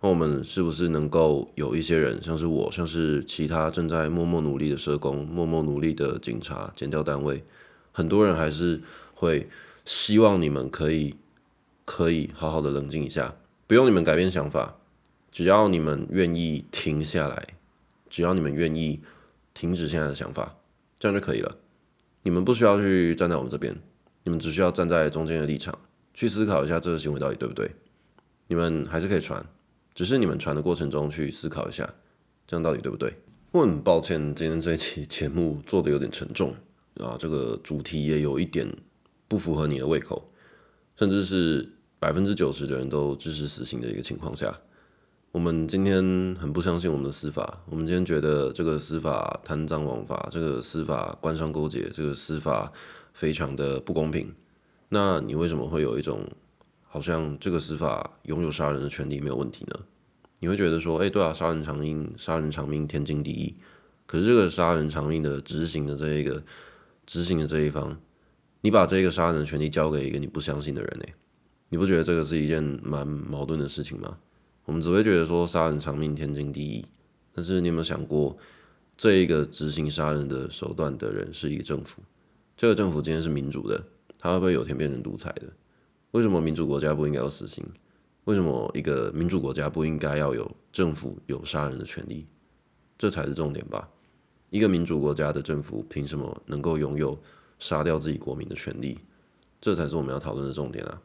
[0.00, 7.42] 那我们是不是能够有一些人，像是我，像是其他正在默默努力的社工、默默努力的警察、检调单位，
[7.92, 8.80] 很多人还是
[9.14, 9.48] 会
[9.84, 11.14] 希望你们可以
[11.84, 13.34] 可以好好的冷静一下，
[13.66, 14.76] 不用你们改变想法，
[15.32, 17.46] 只要你们愿意停下来，
[18.10, 19.00] 只要你们愿意
[19.54, 20.56] 停止现在的想法，
[20.98, 21.56] 这样就可以了。
[22.22, 23.74] 你们不需要去站在我们这边，
[24.26, 25.78] 你们只需要站在中间的立场，
[26.12, 27.70] 去思考一下这个行为到底对不对。
[28.48, 29.44] 你们还是可以传。
[29.94, 31.88] 只是你们传的过程中去思考一下，
[32.44, 33.14] 这样到底对不对？
[33.52, 36.52] 我很抱歉，今天这一期节目做的有点沉重
[36.96, 38.68] 啊，这个主题也有一点
[39.28, 40.26] 不符合你的胃口，
[40.96, 44.52] 甚至是百分之九十的人都支持死刑的一个情况下，
[45.30, 46.02] 我们今天
[46.34, 52.70] 很不相信我们的司法，我们今天觉得这个司法贪赃枉法，这个司法官商勾结，这个司法
[53.16, 54.28] 非常的不公平。
[54.90, 56.20] 那你为什么会有一种？
[56.88, 59.80] 好像这个司法拥有杀人的权利没有问题呢？
[60.38, 63.54] 你会觉得说，哎，对啊，杀人偿命，杀人偿命，天经地义。
[64.06, 66.42] 可是这个杀人偿命的执行的这一个
[67.04, 68.00] 执行的这一方，
[68.62, 71.04] 你把这个杀人的权利交给一个你不相信的人呢？
[71.68, 74.16] 你不觉得这个是一件蛮矛盾的事情吗？
[74.64, 76.86] 我们只会觉得说杀人偿命，天经地义。
[77.34, 78.38] 但是你有没有想过，
[78.96, 82.00] 这一个执行杀人的手段的人是一个政府？
[82.56, 83.84] 这个政府今天是民主的，
[84.18, 85.42] 他会不会有天变成独裁的？
[86.12, 87.62] 为什么民主国家不应该有死刑？
[88.24, 92.26] 为什么一个民主国家不应该要有政府有杀人的权利？
[92.96, 93.86] 这才是重点吧。
[94.48, 97.18] 一个民主国家的政府凭什么能够拥有
[97.58, 98.98] 杀掉自己国民的权利？
[99.60, 101.02] 这才是我们要讨论的重点啊！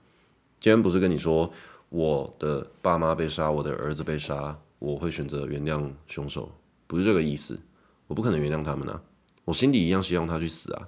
[0.62, 1.52] 今天不是跟你说
[1.90, 6.50] 我的爸妈被杀，我的儿子被杀，我会选择原谅凶手，
[6.88, 7.60] 不是这个意思。
[8.08, 9.04] 我不可能原谅他们啊！
[9.44, 10.88] 我心里一样希望他去死啊！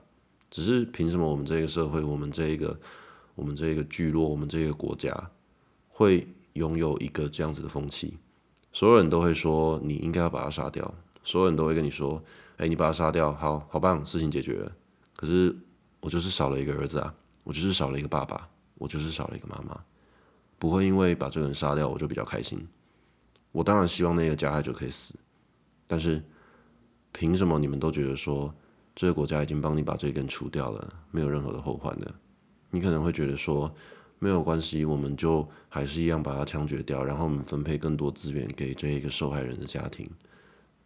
[0.53, 2.79] 只是凭什么我们这个社会，我们这一个？
[3.35, 5.11] 我们这一个聚落，我们这个国家
[5.89, 8.15] 会拥有一个这样子的风气，
[8.71, 12.23] 所有人都会说你应该要把他杀掉，所有人都会跟你说，
[12.57, 14.71] 哎，你把他杀掉，好好棒，事情解决了。
[15.15, 15.55] 可是
[15.99, 17.11] 我就是少了一个儿子啊，
[17.43, 19.83] 我就是少了一个爸爸，我就是少了一个妈妈，
[20.59, 22.63] 不会因为把这个人杀掉我就比较开心。
[23.51, 25.15] 我当然希望那个加害者可以死，
[25.87, 26.23] 但是
[27.11, 28.53] 凭什么你们都觉得说
[28.95, 32.13] 这个国家已经帮你把这根除掉了，没有任何的后患的？
[32.71, 33.73] 你可能会觉得说
[34.19, 40.09] 没有关系，我们就还是一样把它枪决掉，然后我们分配更多资源给这一个受害人的家庭。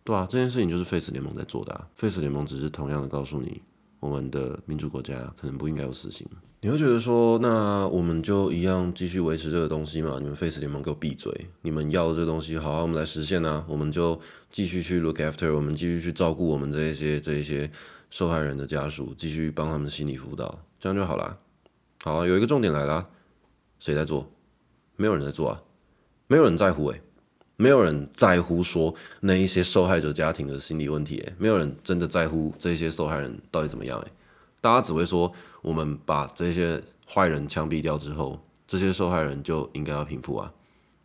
[0.04, 1.88] 对啊，这件事情就是 Face 联盟在做的啊。
[1.96, 3.62] Face 联盟只是同样的告诉你，
[4.00, 6.26] 我们的民主国家可能不应该有死刑。
[6.62, 10.18] 你会觉得说，那我们就一样继续维持这个东西嘛？
[10.20, 11.32] 你们 Face 联盟给我闭嘴！
[11.62, 13.64] 你们要的这个东西，好，我们来实现啊！
[13.68, 17.70] 我们就继续去 look after，我们继续去照顾我们这一些这一些
[18.18, 21.38] 受害人的家属，继续帮他们心理辅导，这样就好了。
[22.04, 23.08] 好，有一个重点来了，
[23.80, 24.28] 谁在做？
[24.96, 25.62] 没有人在做啊，
[26.26, 27.00] 没有人在乎诶，
[27.58, 34.12] 没有人在乎说那一些受害者家庭的心理问题诶，没有人真的在乎这些受害人到底怎么样诶。
[34.60, 35.32] 大家只会说。
[35.62, 40.54] 我们把这些坏人枪毙掉之后，这些受害人就应该要平复啊。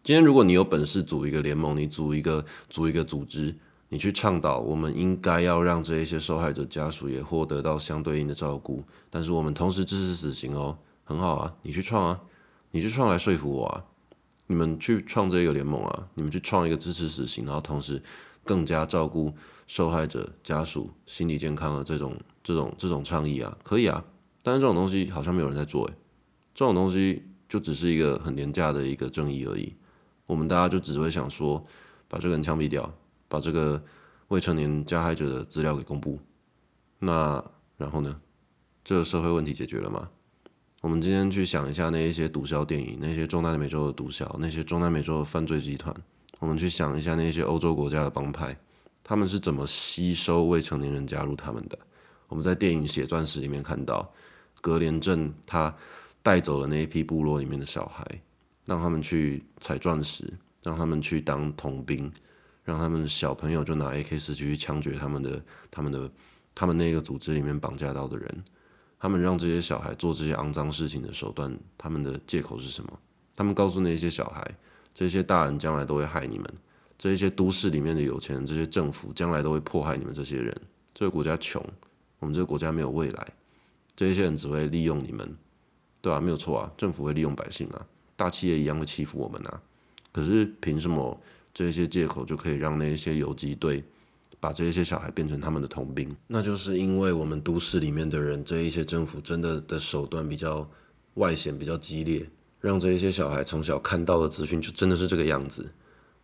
[0.04, 3.52] 今天如果你有本事组一个联盟，你组一个组一个组织，
[3.92, 8.82] 你去倡导，我们应该要让这一些受害者家属也获得到相对应的照顾。
[9.10, 12.18] 但是我们同时支持死刑哦，很好啊，你去创啊，
[12.70, 13.84] 你去创来说服我啊。
[14.46, 18.02] 你们去创这个联盟啊，你们去创一个支持死刑，然后同时
[18.42, 19.30] 更加照顾
[19.66, 24.02] 受害者家属心理健康的这种这种这种倡议啊，可以啊。
[24.42, 25.94] 但是这种东西好像没有人在做诶，
[26.54, 29.74] 这种东西就只是一个很廉价的一个正义而已。
[30.24, 31.62] 我们大家就只会想说，
[32.08, 32.90] 把这个人枪毙掉，
[33.32, 33.82] 把这个
[34.28, 36.20] 未成年加害者的资料给公布。
[36.98, 37.42] 那
[37.78, 38.20] 然后呢？
[38.84, 40.10] 这个社会问题解决了吗？
[40.82, 45.94] 我们今天去想一下那一些毒枭电影，那些中南美洲的毒枭，那些中南美洲的犯罪集团。
[46.40, 48.54] 我们去想一下那些欧洲国家的帮派，
[49.02, 51.78] 他们是怎么吸收未成年人加入他们的？
[52.28, 54.12] 我们在电影《血钻石》里面看到。
[54.60, 55.74] 格连镇他
[56.22, 58.06] 带走了那一批部落里面的小孩，
[58.64, 62.12] 让他们去采钻石，让他们去当童兵，
[62.64, 66.10] 让他们小朋友就拿 AK 四七去枪决他们的、他们的、
[66.54, 68.44] 他们那个组织里面绑架到的人。
[68.98, 72.98] 他们让这些小孩做这些肮脏事情的手段，他们的借口是什么？
[73.34, 74.48] 他们告诉那些小孩，
[74.94, 76.46] 这些大人将来都会害你们，
[76.96, 80.56] 这些都市里面的有钱人、这些政府将来都会迫害你们这些人。
[80.94, 81.60] 这个国家穷，
[82.20, 83.26] 我们这个国家没有未来。
[83.96, 85.36] 这些人只会利用你们，
[86.00, 89.60] 对啊，没有错啊，政府会利用百姓啊，大企业一样会欺负我们啊。
[90.12, 91.20] 可是凭什么
[91.52, 93.82] 这些借口就可以让那一些游击队
[94.40, 96.14] 把这一些小孩变成他们的同兵？
[96.26, 100.68] 那就是因为我们都市里面的人，这一些政府真的的手段比较
[101.14, 102.28] 外显、比较激烈，
[102.60, 105.70] 让这一些小孩从小看到的资讯就真的是这个样子。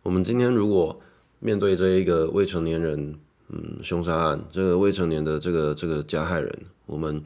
[0.03, 0.99] 我们今天如果
[1.39, 3.15] 面对这一个未成年人，
[3.49, 7.23] 嗯，凶杀案，这个未成年的这个这个加害人，我们。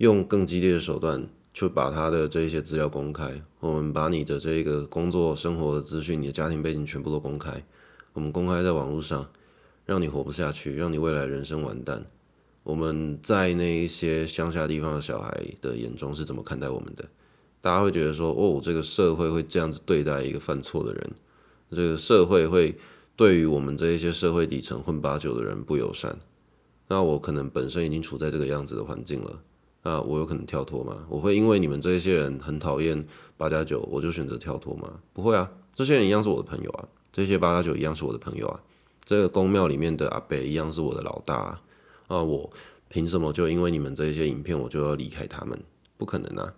[0.00, 3.42] 用更激烈的手段，去把他的这一些资料公开。
[3.60, 7.64] 我们把你的这个工作、生活的资讯、你的家庭背景全部都公开。
[8.12, 9.28] 我们公开在网络上，
[9.86, 12.04] 让你活不下去，让你未来人生完蛋。
[12.62, 17.04] 我们在那一些乡下地方的小孩的眼中是怎么看待我们的？
[17.60, 21.10] 大家会觉得说，哦，这个社会会这样子对待一个犯错的人，
[21.70, 22.78] 这个社会会
[23.16, 26.18] 对于我们这一些社会底层混八九的人不友善。
[26.88, 29.42] 那我可能本身已经处在这个样子的环境了。
[29.82, 31.06] 那我有可能跳脱吗？
[31.08, 33.04] 我会因为你们这些人很讨厌
[33.36, 35.00] 八加九，我就选择跳脱吗？
[35.12, 38.60] 不会啊，这些人一样是我的朋友啊，这些八加九一样是我的朋友啊，
[39.04, 41.62] 这个宫庙里面的阿北一样是我的老大啊，
[42.08, 42.50] 啊，我
[42.88, 45.58] 凭什么就因为你们这些影片我就要离开他们？
[45.96, 46.54] 不可能啊！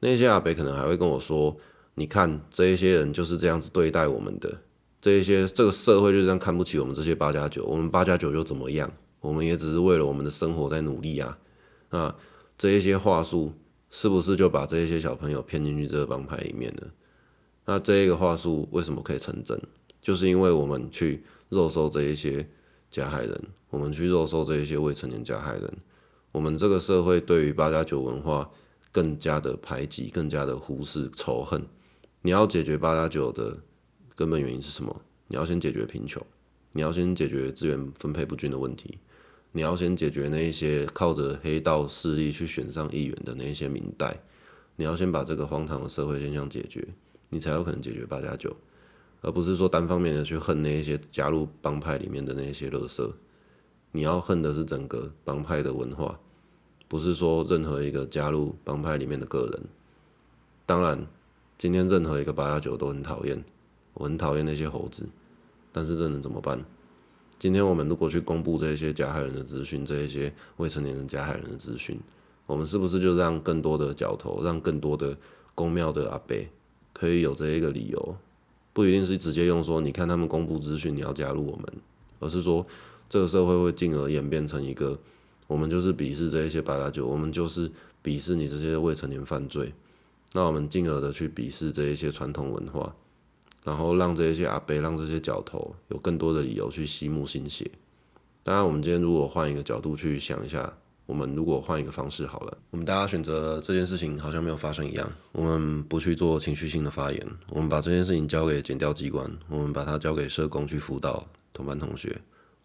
[0.00, 1.56] 那些阿北可能还会跟我说，
[1.94, 4.58] 你看这一些人就是这样子对待我们的，
[5.00, 8.92] 这一些这个社会就这样看不起我们这些八加九，我们八加九又怎么样？
[9.20, 11.38] 我们也只是为了我们的生活在努力啊，
[11.88, 12.16] 啊。
[12.58, 13.52] 这一些话术
[13.90, 16.82] 是不是就把这一些小朋友骗进去这个帮派里面呢？
[17.64, 19.60] 那这一个话术为什么可以成真？
[20.00, 22.48] 就是因为我们去肉收这一些
[22.90, 25.76] 加害人，我们去肉收这一些未成年加害人，
[26.32, 28.48] 我们这个社会对于八加九文化
[28.92, 31.62] 更加的排挤，更加的忽视仇恨。
[32.22, 33.56] 你要解决八加九的
[34.14, 35.02] 根本原因是什么？
[35.26, 36.24] 你要先解决贫穷，
[36.72, 38.98] 你要先解决资源分配不均的问题。
[39.56, 44.20] 你要先解决那一些靠着黑道势力去选上议员的那一些民代，
[44.76, 46.86] 你要先把这个荒唐的社会现象解决，
[47.30, 48.54] 你才有可能解决八加九，
[49.22, 53.14] 而不是说单方面的去恨那一些加入帮派里面的那些乐色。
[53.92, 56.20] 你要恨的是整个帮派的文化，
[56.86, 59.62] 不是说任何一个加入帮派里面的个人。
[60.66, 61.06] 当然，
[61.56, 63.42] 今天任何一个八加九都很讨厌，
[63.94, 65.08] 我很讨厌那些猴子，
[65.72, 66.62] 但是这能怎么办？
[67.38, 72.00] 今天我们如果去公布这些加害人的资讯，这一些未成年人加害人的资讯，
[72.46, 75.16] 我们是不是就让更多的角头，让更多的
[75.54, 76.36] 公庙的阿伯
[76.92, 78.16] 可以有这一个理由？
[78.72, 81.66] 不一定是直接用说，你看他们公布资讯，你要加入我们，
[82.20, 82.66] 而是说
[83.08, 84.98] 这个社会会进而演变成一个，
[85.46, 87.70] 我们就是鄙视这一些八大九，我们就是
[88.02, 89.72] 鄙视你这些未成年犯罪，
[90.32, 92.94] 那我们进而的去鄙视这一些传统文化，
[93.66, 97.68] 然后让这些阿伯、让这些角头有更多的理由去吸目心血。
[98.44, 100.72] 当然，我们今天如果换一个角度去想一下，
[101.04, 112.16] 我们如果换一个方式好了，我们大家选择这件事情好像没有发生一样，我们不去做情绪性的发言，我们把这件事情交给检调机关，我们把它交给社工去辅导同班同学，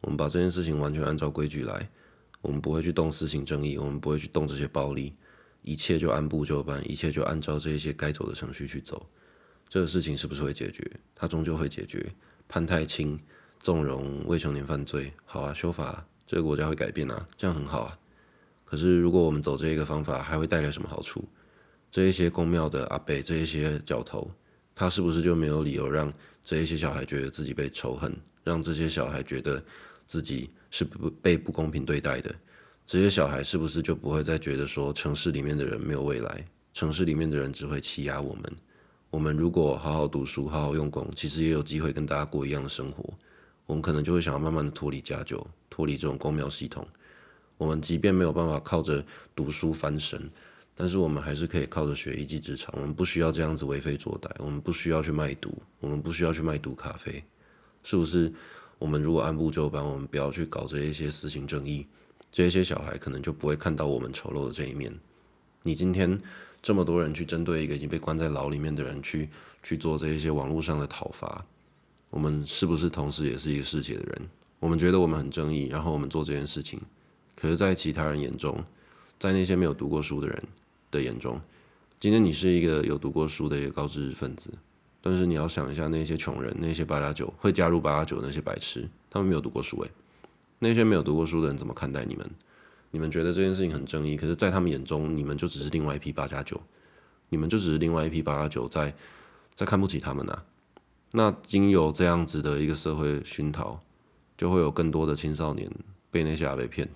[0.02, 1.90] 我们把这件事情完全按照规矩来，
[2.42, 5.16] 我们不会去动私刑正义，我们不会去动这些暴力，
[5.64, 9.04] 一切就按部就班，一切就按照这些该走的程序去走。
[9.72, 10.86] 这个事情是不是会解决？
[11.16, 12.06] 它终究会解决。
[12.50, 13.18] 判太轻，
[13.62, 17.98] 纵容未成年犯罪，好啊，修法，这个国家会改变啊，这样很好啊。
[18.66, 21.24] 可是如果我们走这一个方法，还会带来什么好处？
[21.90, 24.30] 这一些公庙的阿伯，这一些教头，
[24.76, 26.12] 他是不是就没有理由让
[26.44, 28.14] 这一些小孩觉得自己被仇恨，
[28.44, 29.64] 让这些小孩觉得
[30.06, 32.36] 自己是不被不公平对待的？
[32.86, 38.54] 这些小孩是不是就不会再觉得说城市里面的人没有未来，城市里面的人只会欺压我们？
[39.12, 43.14] 我们如果好好读书，好好用功，其实也有机会跟大家过一样的生活。
[43.66, 46.88] 我们可能就会想要慢慢的脱离家酒，脱离这种公庙系统。
[47.58, 49.06] 我们即便没有办法靠着
[49.36, 50.32] 读书翻身，
[50.74, 52.74] 但是我们还是可以靠着学一技之长。
[52.78, 57.22] 我们不需要这样子为非作歹，我们不需要去卖毒，我们不需要去卖毒咖啡，
[57.84, 58.32] 是不是？
[58.80, 61.86] 我们如果按部就班，我们不要去搞这一些私刑正义，
[62.32, 64.98] 这些小孩可能就不会看到我们丑陋的这一面。
[65.64, 66.18] 你今天。
[66.62, 69.30] 这么多人去针对一个已经被关在牢里面的人去
[69.64, 71.44] 去做这些网络上的讨伐，
[72.10, 74.22] 我们是不是同时也是一个世界的人？
[74.60, 76.80] 我们觉得我们很正义，然后我们做这件事情，
[77.36, 78.64] 可是，在其他人眼中，
[79.18, 80.44] 在那些没有读过书的人
[80.92, 81.42] 的眼中，
[82.00, 84.54] 今天你是一个有读过书的一个高知识分子，
[85.02, 89.90] 但是你要想一下那些穷人，那些八加九会加入八加九那些白痴，他们没有读过书诶，
[90.60, 92.30] 那些没有读过书的人怎么看待你们？
[92.92, 96.62] 你们觉得这件事情很正义，可是，在他们眼中，你们就只是另外一批八加九，
[97.30, 98.94] 你们就只是另外一批八加九，在
[99.56, 100.44] 在看不起他们呐。
[101.14, 103.80] 那经由这样子的一个社会熏陶，
[104.38, 105.70] 就会有更多的青少年
[106.10, 106.88] 被那些阿被骗，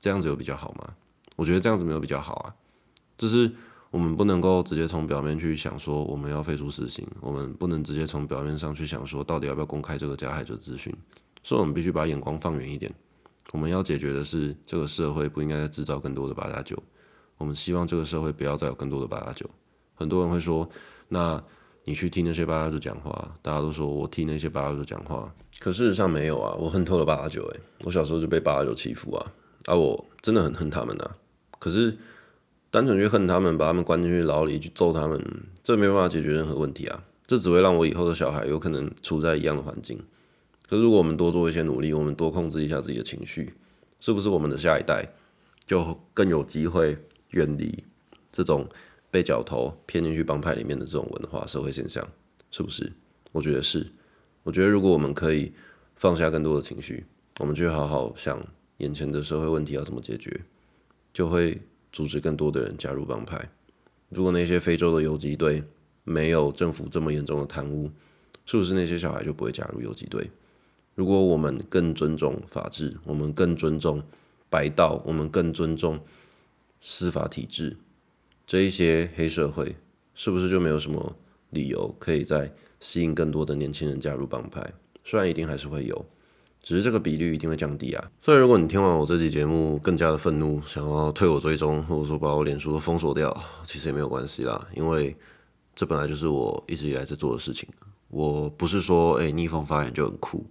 [0.00, 0.94] 这样子有比较好吗？
[1.36, 2.54] 我觉得这样子没有比较好啊。
[3.16, 3.52] 就是
[3.90, 10.92] 我们不能够直接从表面去想说我们要废除死刑，我们不能直接从表面上去想说到底要不要公开这个加害者资讯，
[11.42, 12.92] 所以我们必须把眼光放远一点。
[13.52, 16.76] 我们要解决的是，这个社会不应该再制造更多的八加九。
[17.38, 19.48] 我们希望这个社会不要再有更多的八加九。
[19.94, 20.68] 很多人会说，
[21.08, 21.42] 那
[21.84, 26.54] 你去听那些八加九讲话，大家都说我听那些八加九讲话，可事实上没有啊。
[26.58, 29.32] 我恨透了八加九，诶，我小时候就被八加九欺负啊，
[29.64, 31.16] 啊，我真的很恨他们啊。
[31.58, 31.96] 可是
[32.70, 35.18] 单纯去恨他们，把他们关进去牢里去揍他们，
[35.64, 37.02] 这没办法解决任何问题啊。
[37.26, 39.98] 这只会让我以后的小孩有可能处在一样的环境。
[40.68, 43.54] 可，如果我们多做一些努力，我们多控制一下自己的情绪，
[44.00, 45.02] 是不是我们的下一代
[45.66, 46.98] 就更有机会
[47.30, 47.82] 远离
[48.30, 48.68] 这种
[49.10, 52.06] 被脚头骗进去帮派里面的这种文化社会现象？
[52.50, 52.92] 是不是？
[53.32, 53.86] 我觉得是。
[54.42, 55.52] 我觉得，如果我们可以
[55.96, 57.04] 放下更多的情绪，
[57.38, 58.38] 我们去好好想
[58.78, 60.40] 眼前的社会问题要怎么解决，
[61.14, 61.60] 就会
[61.92, 63.50] 阻止更多的人加入帮派。
[64.10, 65.62] 如果那些非洲的游击队
[66.04, 67.90] 没有政府这么严重的贪污，
[68.46, 70.30] 是不是那些小孩就不会加入游击队？
[70.98, 74.02] 如果我们更尊重法治，我们更尊重
[74.50, 76.00] 白道，我们更尊重
[76.80, 77.76] 司法体制，
[78.44, 79.76] 这一些黑社会
[80.16, 81.14] 是不是就没有什么
[81.50, 84.60] 理由可以再吸引更多的年轻人加入帮派？
[85.04, 86.04] 虽然一定还是会有，
[86.60, 88.10] 只是这个比率一定会降低啊。
[88.20, 93.32] 所以如果你听完我这期节目更加的愤怒，想要退我追踪，或者说把我脸书都封锁掉，
[93.64, 95.16] 其实也没有关系啦，因为
[95.76, 97.68] 这本来就是我一直以来在做的事情。
[98.08, 100.44] 我不是说哎逆风发言就很酷。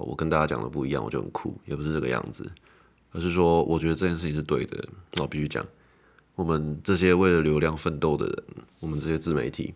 [0.00, 2.50] 我跟大家讲的不一样，我就很酷，也不是这个样子，
[3.12, 4.84] 而是说，我觉得这件事情是对的。
[5.12, 5.64] 那我必须讲，
[6.34, 8.44] 我们这些为了流量奋斗的人，
[8.80, 9.74] 我们这些自媒体，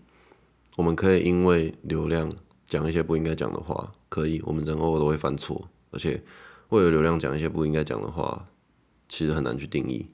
[0.77, 2.33] 我们可以因为流量
[2.67, 6.23] 讲一些不应该讲的话，可以，我们人偶尔都会犯错，而且
[6.71, 8.47] 为了流量讲一些不应该讲的话，
[9.09, 10.07] 其实很难去定义。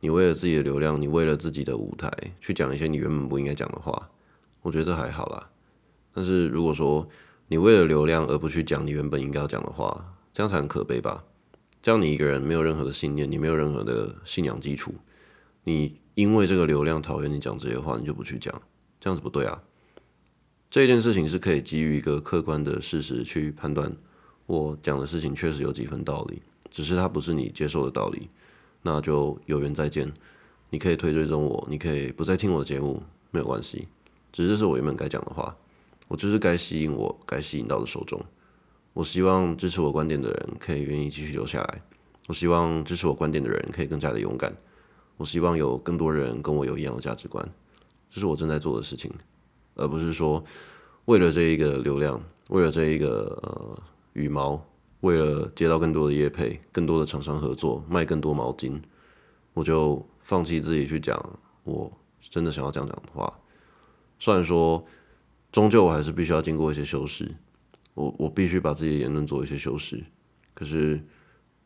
[0.00, 4.10] 你为了自己的流量，你为了自己的舞台去讲一些你原本不应该讲的话，
[4.62, 5.48] 我觉得这还好啦。
[6.12, 7.08] 但是如果说，
[7.52, 11.22] 你为了流量而不去讲你原本应该要讲的话，这样才很可悲吧？
[11.82, 14.94] 这样你一个人没有任何的信念，你没有任何的信仰基础，
[15.64, 18.62] 你因为这个流量讨厌你讲这些话，你就不去讲，
[18.98, 19.62] 这样子不对啊！
[20.70, 23.94] 这件事情是可以基于一个客观的事实去判断，
[24.46, 26.40] 我讲的事情确实有几分道理，
[26.70, 28.30] 只是它不是你接受的道理，
[28.80, 30.10] 那就有缘再见。
[30.70, 33.88] 你可以推追踪我，你可以不再听我的节目，没有关系，
[34.32, 35.54] 只是这是我原本该讲的话。
[36.12, 38.20] 我就是该吸引我该吸引到的受众。
[38.92, 41.82] 我希望支持我观点的人可以愿意继续留下来。
[42.28, 44.54] 我希望支持我观点的人可以更加的勇敢。
[45.16, 47.42] 我希望有更多人跟我有一样的价值观。
[48.10, 49.10] 这是我正在做的事情，
[49.74, 50.44] 而不是说
[51.06, 53.82] 为了这一个流量，为了这一个呃
[54.12, 54.62] 羽毛，
[55.00, 58.78] 为了接到更多的业配，更多的厂商合作，卖更多毛巾，
[59.54, 61.18] 我就放弃自己去讲
[61.64, 61.90] 我
[62.20, 63.32] 真的想要讲讲的话。
[64.18, 64.84] 虽然说，
[65.52, 67.30] 终究我还是必须要经过一些修饰，
[67.92, 70.02] 我我必须把自己的言论做一些修饰，
[70.54, 70.98] 可是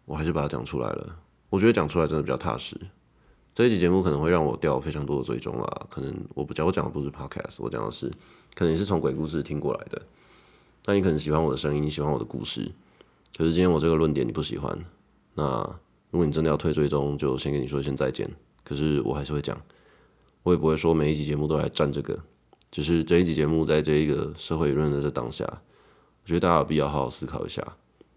[0.05, 1.17] 我还是把它讲出来了。
[1.49, 2.77] 我觉得讲出来真的比较踏实。
[3.55, 8.11] 这一集节目可能会让我掉非常多的追踪啦，可能我不讲，我讲的不是 podcast，我讲的是，
[8.55, 10.03] 可能是从鬼故事听过来的，
[10.87, 12.71] 那你可能喜欢我的声音，你喜欢我的故事，
[13.39, 14.77] 可是今天我这个论点你不喜欢，
[15.35, 15.63] 那
[16.11, 18.29] 如果你真的要退追踪，就先跟你说一声再见。
[18.65, 19.57] 可是我还是会讲，
[20.43, 22.19] 我也不会说每一集节目都来占这个。
[22.71, 27.63] 就是这一集节目，在这一个社会舆论的这当下，我觉得大家有必要好好思考一下。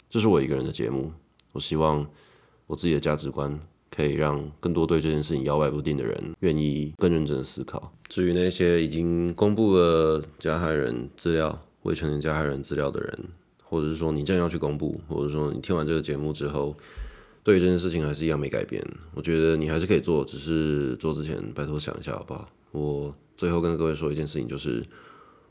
[0.10, 1.14] 这是我一个人的节目，
[1.52, 2.06] 我希望
[2.68, 3.60] 我自己的价值观
[3.96, 7.94] 可以让更多对这件事情摇摆不定的人愿意更认真的思考。
[8.08, 13.20] 至于那些已经公布了加害人资料、未成年加害人资料的人，
[13.64, 16.76] 或者是说你正要去公布，或者说你听完这个节目之后，
[17.44, 18.84] 对于这件事情还是一样没改变，
[19.14, 22.50] 我觉得你还是可以做，只是做之前拜托想一下好不好？
[22.72, 23.14] 我。
[23.40, 24.86] 最后跟各位说一件事情，就是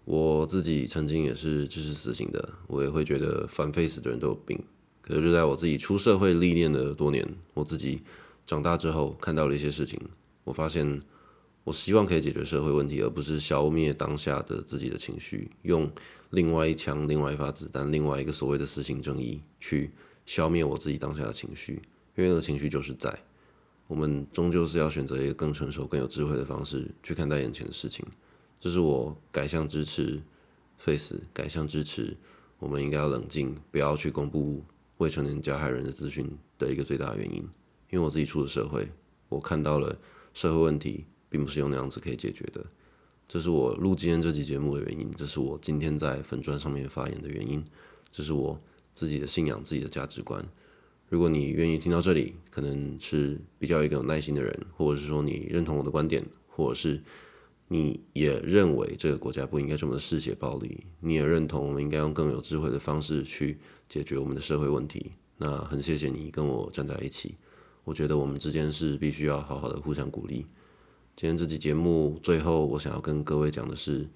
[0.05, 4.63] 我自己曾经也是支持死刑的，我也会觉得反非死的人都有病。
[5.01, 8.03] 可是就在我自己出社会历练了多年，我自己
[8.47, 9.99] 长大之后看到了一些事情，
[10.45, 11.01] 我发现
[11.65, 15.91] 我希望可以解决社会问题，而不是消灭当下的自己的情绪，用
[16.29, 19.91] 另外一枪、另外一发子弹、另外一个所谓的私刑正义去
[20.27, 21.81] 消灭我自己当下的情绪，
[22.17, 23.19] 因为那个情绪就是在。
[23.89, 28.07] 我们终究是要选择一个更成熟、更有智慧的方式去看待眼前的事情。
[28.61, 30.23] 这是我改向支持
[30.77, 32.17] Face，改向支持
[32.59, 34.63] 我们应该要冷静，不要去公布
[34.99, 37.43] 未成年加害人的资讯的一个最大原因。
[37.91, 38.91] 因为我自己出了社会，
[39.29, 39.99] 我看到了
[40.35, 42.65] 社会问题并不是用那样子可以解决的。
[43.27, 47.65] 这是我录今天这期节目的原因，这是我今天在粉砖上面发言的原因，
[48.13, 48.59] 这是我
[48.95, 50.45] 自己的信仰、自己的价值观。
[51.09, 57.03] 如果你愿意听到这里，可能是比较一个有耐心的人，或者是说你认同我的观点，或者是
[57.69, 65.13] 你也认为这个国家不应该这么的嗜血暴力，你也认同我们应该用更有智慧的方式去解决我们的社会问题。
[65.39, 67.37] 那很谢谢你跟我站在一起，
[67.85, 70.45] 我觉得我们之间是必须要好好的互相鼓励。
[71.17, 74.07] 今天这期节目最后，我想要跟各位讲的是，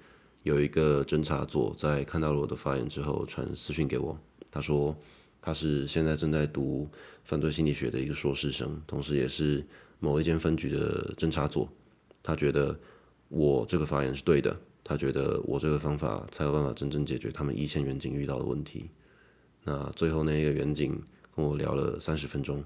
[0.42, 4.18] 有一个侦查组在看到了我的发言之后，传私讯给我，
[4.50, 4.94] 他说。
[5.42, 6.88] 他是现在正在读
[7.24, 9.62] 犯罪心理学的一个硕士生，同时也是
[9.98, 11.68] 某一间分局的侦查组。
[12.22, 12.78] 他觉得
[13.28, 18.88] 我这个发言是对的，他觉得我这个方法才有办法真正解决他们一线远景遇到的问题。
[19.64, 21.02] 那最后那一个远景
[21.34, 22.64] 跟我聊了三十分钟。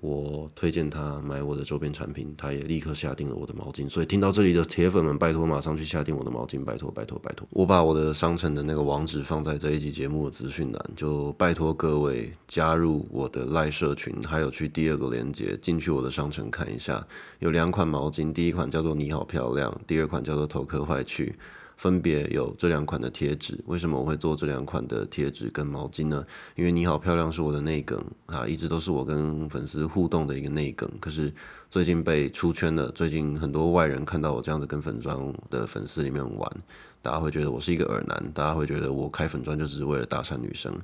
[0.00, 3.88] 我推荐他买我的周边产品，他也立刻下定了我的毛巾。
[3.88, 7.46] 所以听到这里的铁粉们，拜托马上去下定我的毛巾，拜托拜托拜托！
[7.50, 17.06] 我把我的商城的那个网址放在这一集节目的资讯栏，就拜托各位加入我的赖社群，还有去第二个链接进去我的商城看一下，
[17.38, 21.34] 有两款毛巾，第一款叫做你好漂亮，第二款叫做头壳坏去。
[21.80, 26.22] 分别有这两款的贴纸，为什么我会做这两款的贴纸跟毛巾呢？
[26.54, 30.86] 因为你好漂亮是我的内梗啊，一直都是我跟粉丝互动的一个内梗。
[31.00, 31.32] 可是
[31.70, 35.16] 最近被出圈了，最近很多外人看到我这样子跟粉砖
[35.48, 36.52] 的粉丝里面玩，
[37.00, 40.78] 大家会觉得我是一个耳男，大家会觉得我开粉砖就只是为了搭讪女生。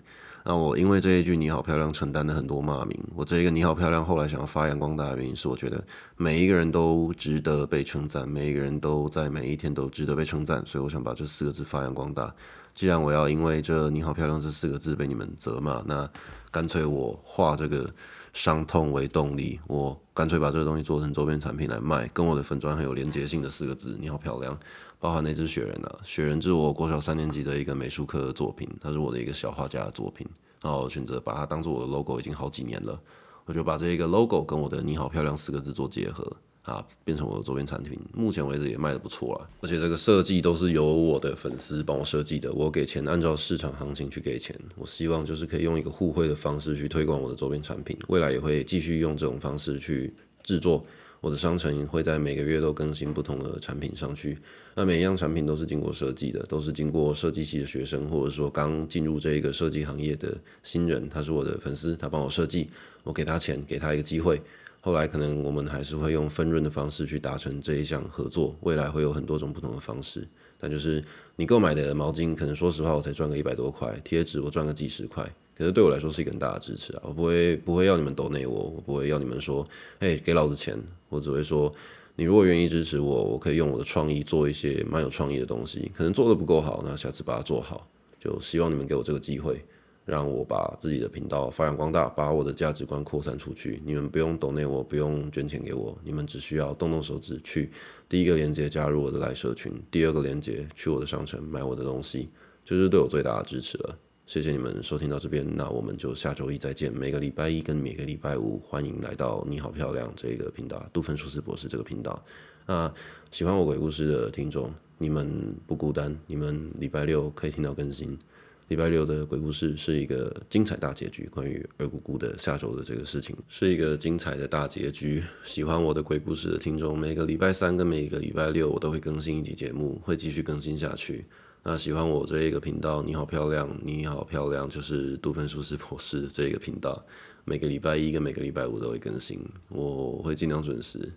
[0.49, 2.97] 那我因为这一句“你好漂亮”承担了很多骂名。
[3.17, 5.85] 我这一个“你好漂亮”后来想要发扬光大的原因是，我觉得
[6.17, 12.33] 每一个人都值得被称赞，每一个人都在每一天都值得被称赞，所以我想把这四个字发扬光大。
[12.77, 16.09] 既然我要因为这“你好漂亮”这四个字被你们责骂，那
[16.53, 17.93] 干脆我化这个
[18.33, 24.57] 伤痛为动力，我干脆把这个东西做成周边产品来卖，跟我的粉砖很有连接性的四个字“你好漂亮”。
[24.99, 30.27] 包含那只雪人啊，雪人是我国小三年级的一个美术课的作品，它是我的一个小画家的作品，
[30.63, 32.99] 然后选择把它当做我的 logo，已经好几年了，
[33.45, 50.85] 我就把这一个 logo 跟我的“你好漂亮”四个字做结合啊，变成我的周边产品，目前为止也卖的不错了，而且这个设计都是由我的粉丝帮我设计的，我给钱按照市场行情去给钱，我希望就是可以用一个互惠的方式去推广我的周边产品，未来也会继续用这种方式去制作。
[51.27, 54.39] 我的商城会在每个月都更新不同的产品上去，
[54.77, 62.71] 那每一样产品都是经过设计的，都是经过设计系的学生，或者说刚进入这一个设计行业的新人，他是我的粉丝，他帮我设计，
[63.03, 64.41] 我给他钱，给他一个机会，
[64.81, 70.25] 后来可能我们还是会用分润的方式去达成这一项合作，未来会有很多种不同的方式，
[70.57, 71.03] 但就是
[71.35, 75.29] 你购买的毛巾，可能说实话我才赚个一百多块，贴纸我赚个几十块。
[75.57, 77.03] 可是对我来说是一个很大的支持啊！
[77.05, 79.67] 我不会不会要你们抖内我，我不会要你们说，
[80.01, 80.79] 哎，给老子钱。
[81.09, 81.73] 我只会说，
[82.15, 87.89] 你如果愿意支持我，我可以用我的创意做一些蛮有创意的东西，可能做的不够好，那下次把它做好。
[88.21, 89.65] 就希望你们给我这个机会。
[90.05, 93.83] 让我把自己的频道发扬光大，把我的价值观扩散出去。
[93.85, 97.73] 你们不用抖内我，不用捐钱给我，你们只需要动动手指去
[98.09, 102.29] 第一个链接加入我的来社群，第二个链接去我的商城买我的东西，
[102.65, 103.99] 就是对我最大的支持了。
[104.27, 106.93] 谢谢你们收听到这边，那我们就下周一再见。
[106.93, 112.21] 每个礼拜一跟每个礼拜五，欢迎来到你好漂亮这个频道，杜芬舒斯博士这个频道。
[112.67, 112.93] 那
[113.31, 118.19] 喜欢我鬼故事的听众，你们不孤单，你们礼拜六可以听到更新。
[118.67, 125.23] 礼拜六的鬼故事是一个精彩大结局，关于二姑姑的下周的这个事情是一个精彩的大结局。
[125.45, 131.25] 喜欢我的鬼故事的听众，每个礼拜三跟每个礼拜六我都会更新一集节目，会继续更新下去。
[131.69, 137.05] 那喜欢我这一个频道，你好漂亮，你好漂亮，就是杜芬舒斯博士的这一个频道，
[137.45, 141.13] 每个礼拜一跟每个礼拜五都会更新，我会尽量准时。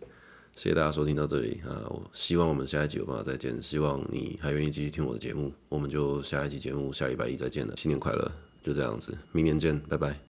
[0.56, 1.86] 谢谢大家收听到这里啊！
[1.90, 3.62] 我希望我们下一集有办法再见。
[3.62, 7.76] 希望你还愿意继续听我的节目，我们就下一集节目下礼拜一再见了。
[7.78, 8.32] 新年快乐！
[8.64, 10.29] 就这样子，明年见，拜拜。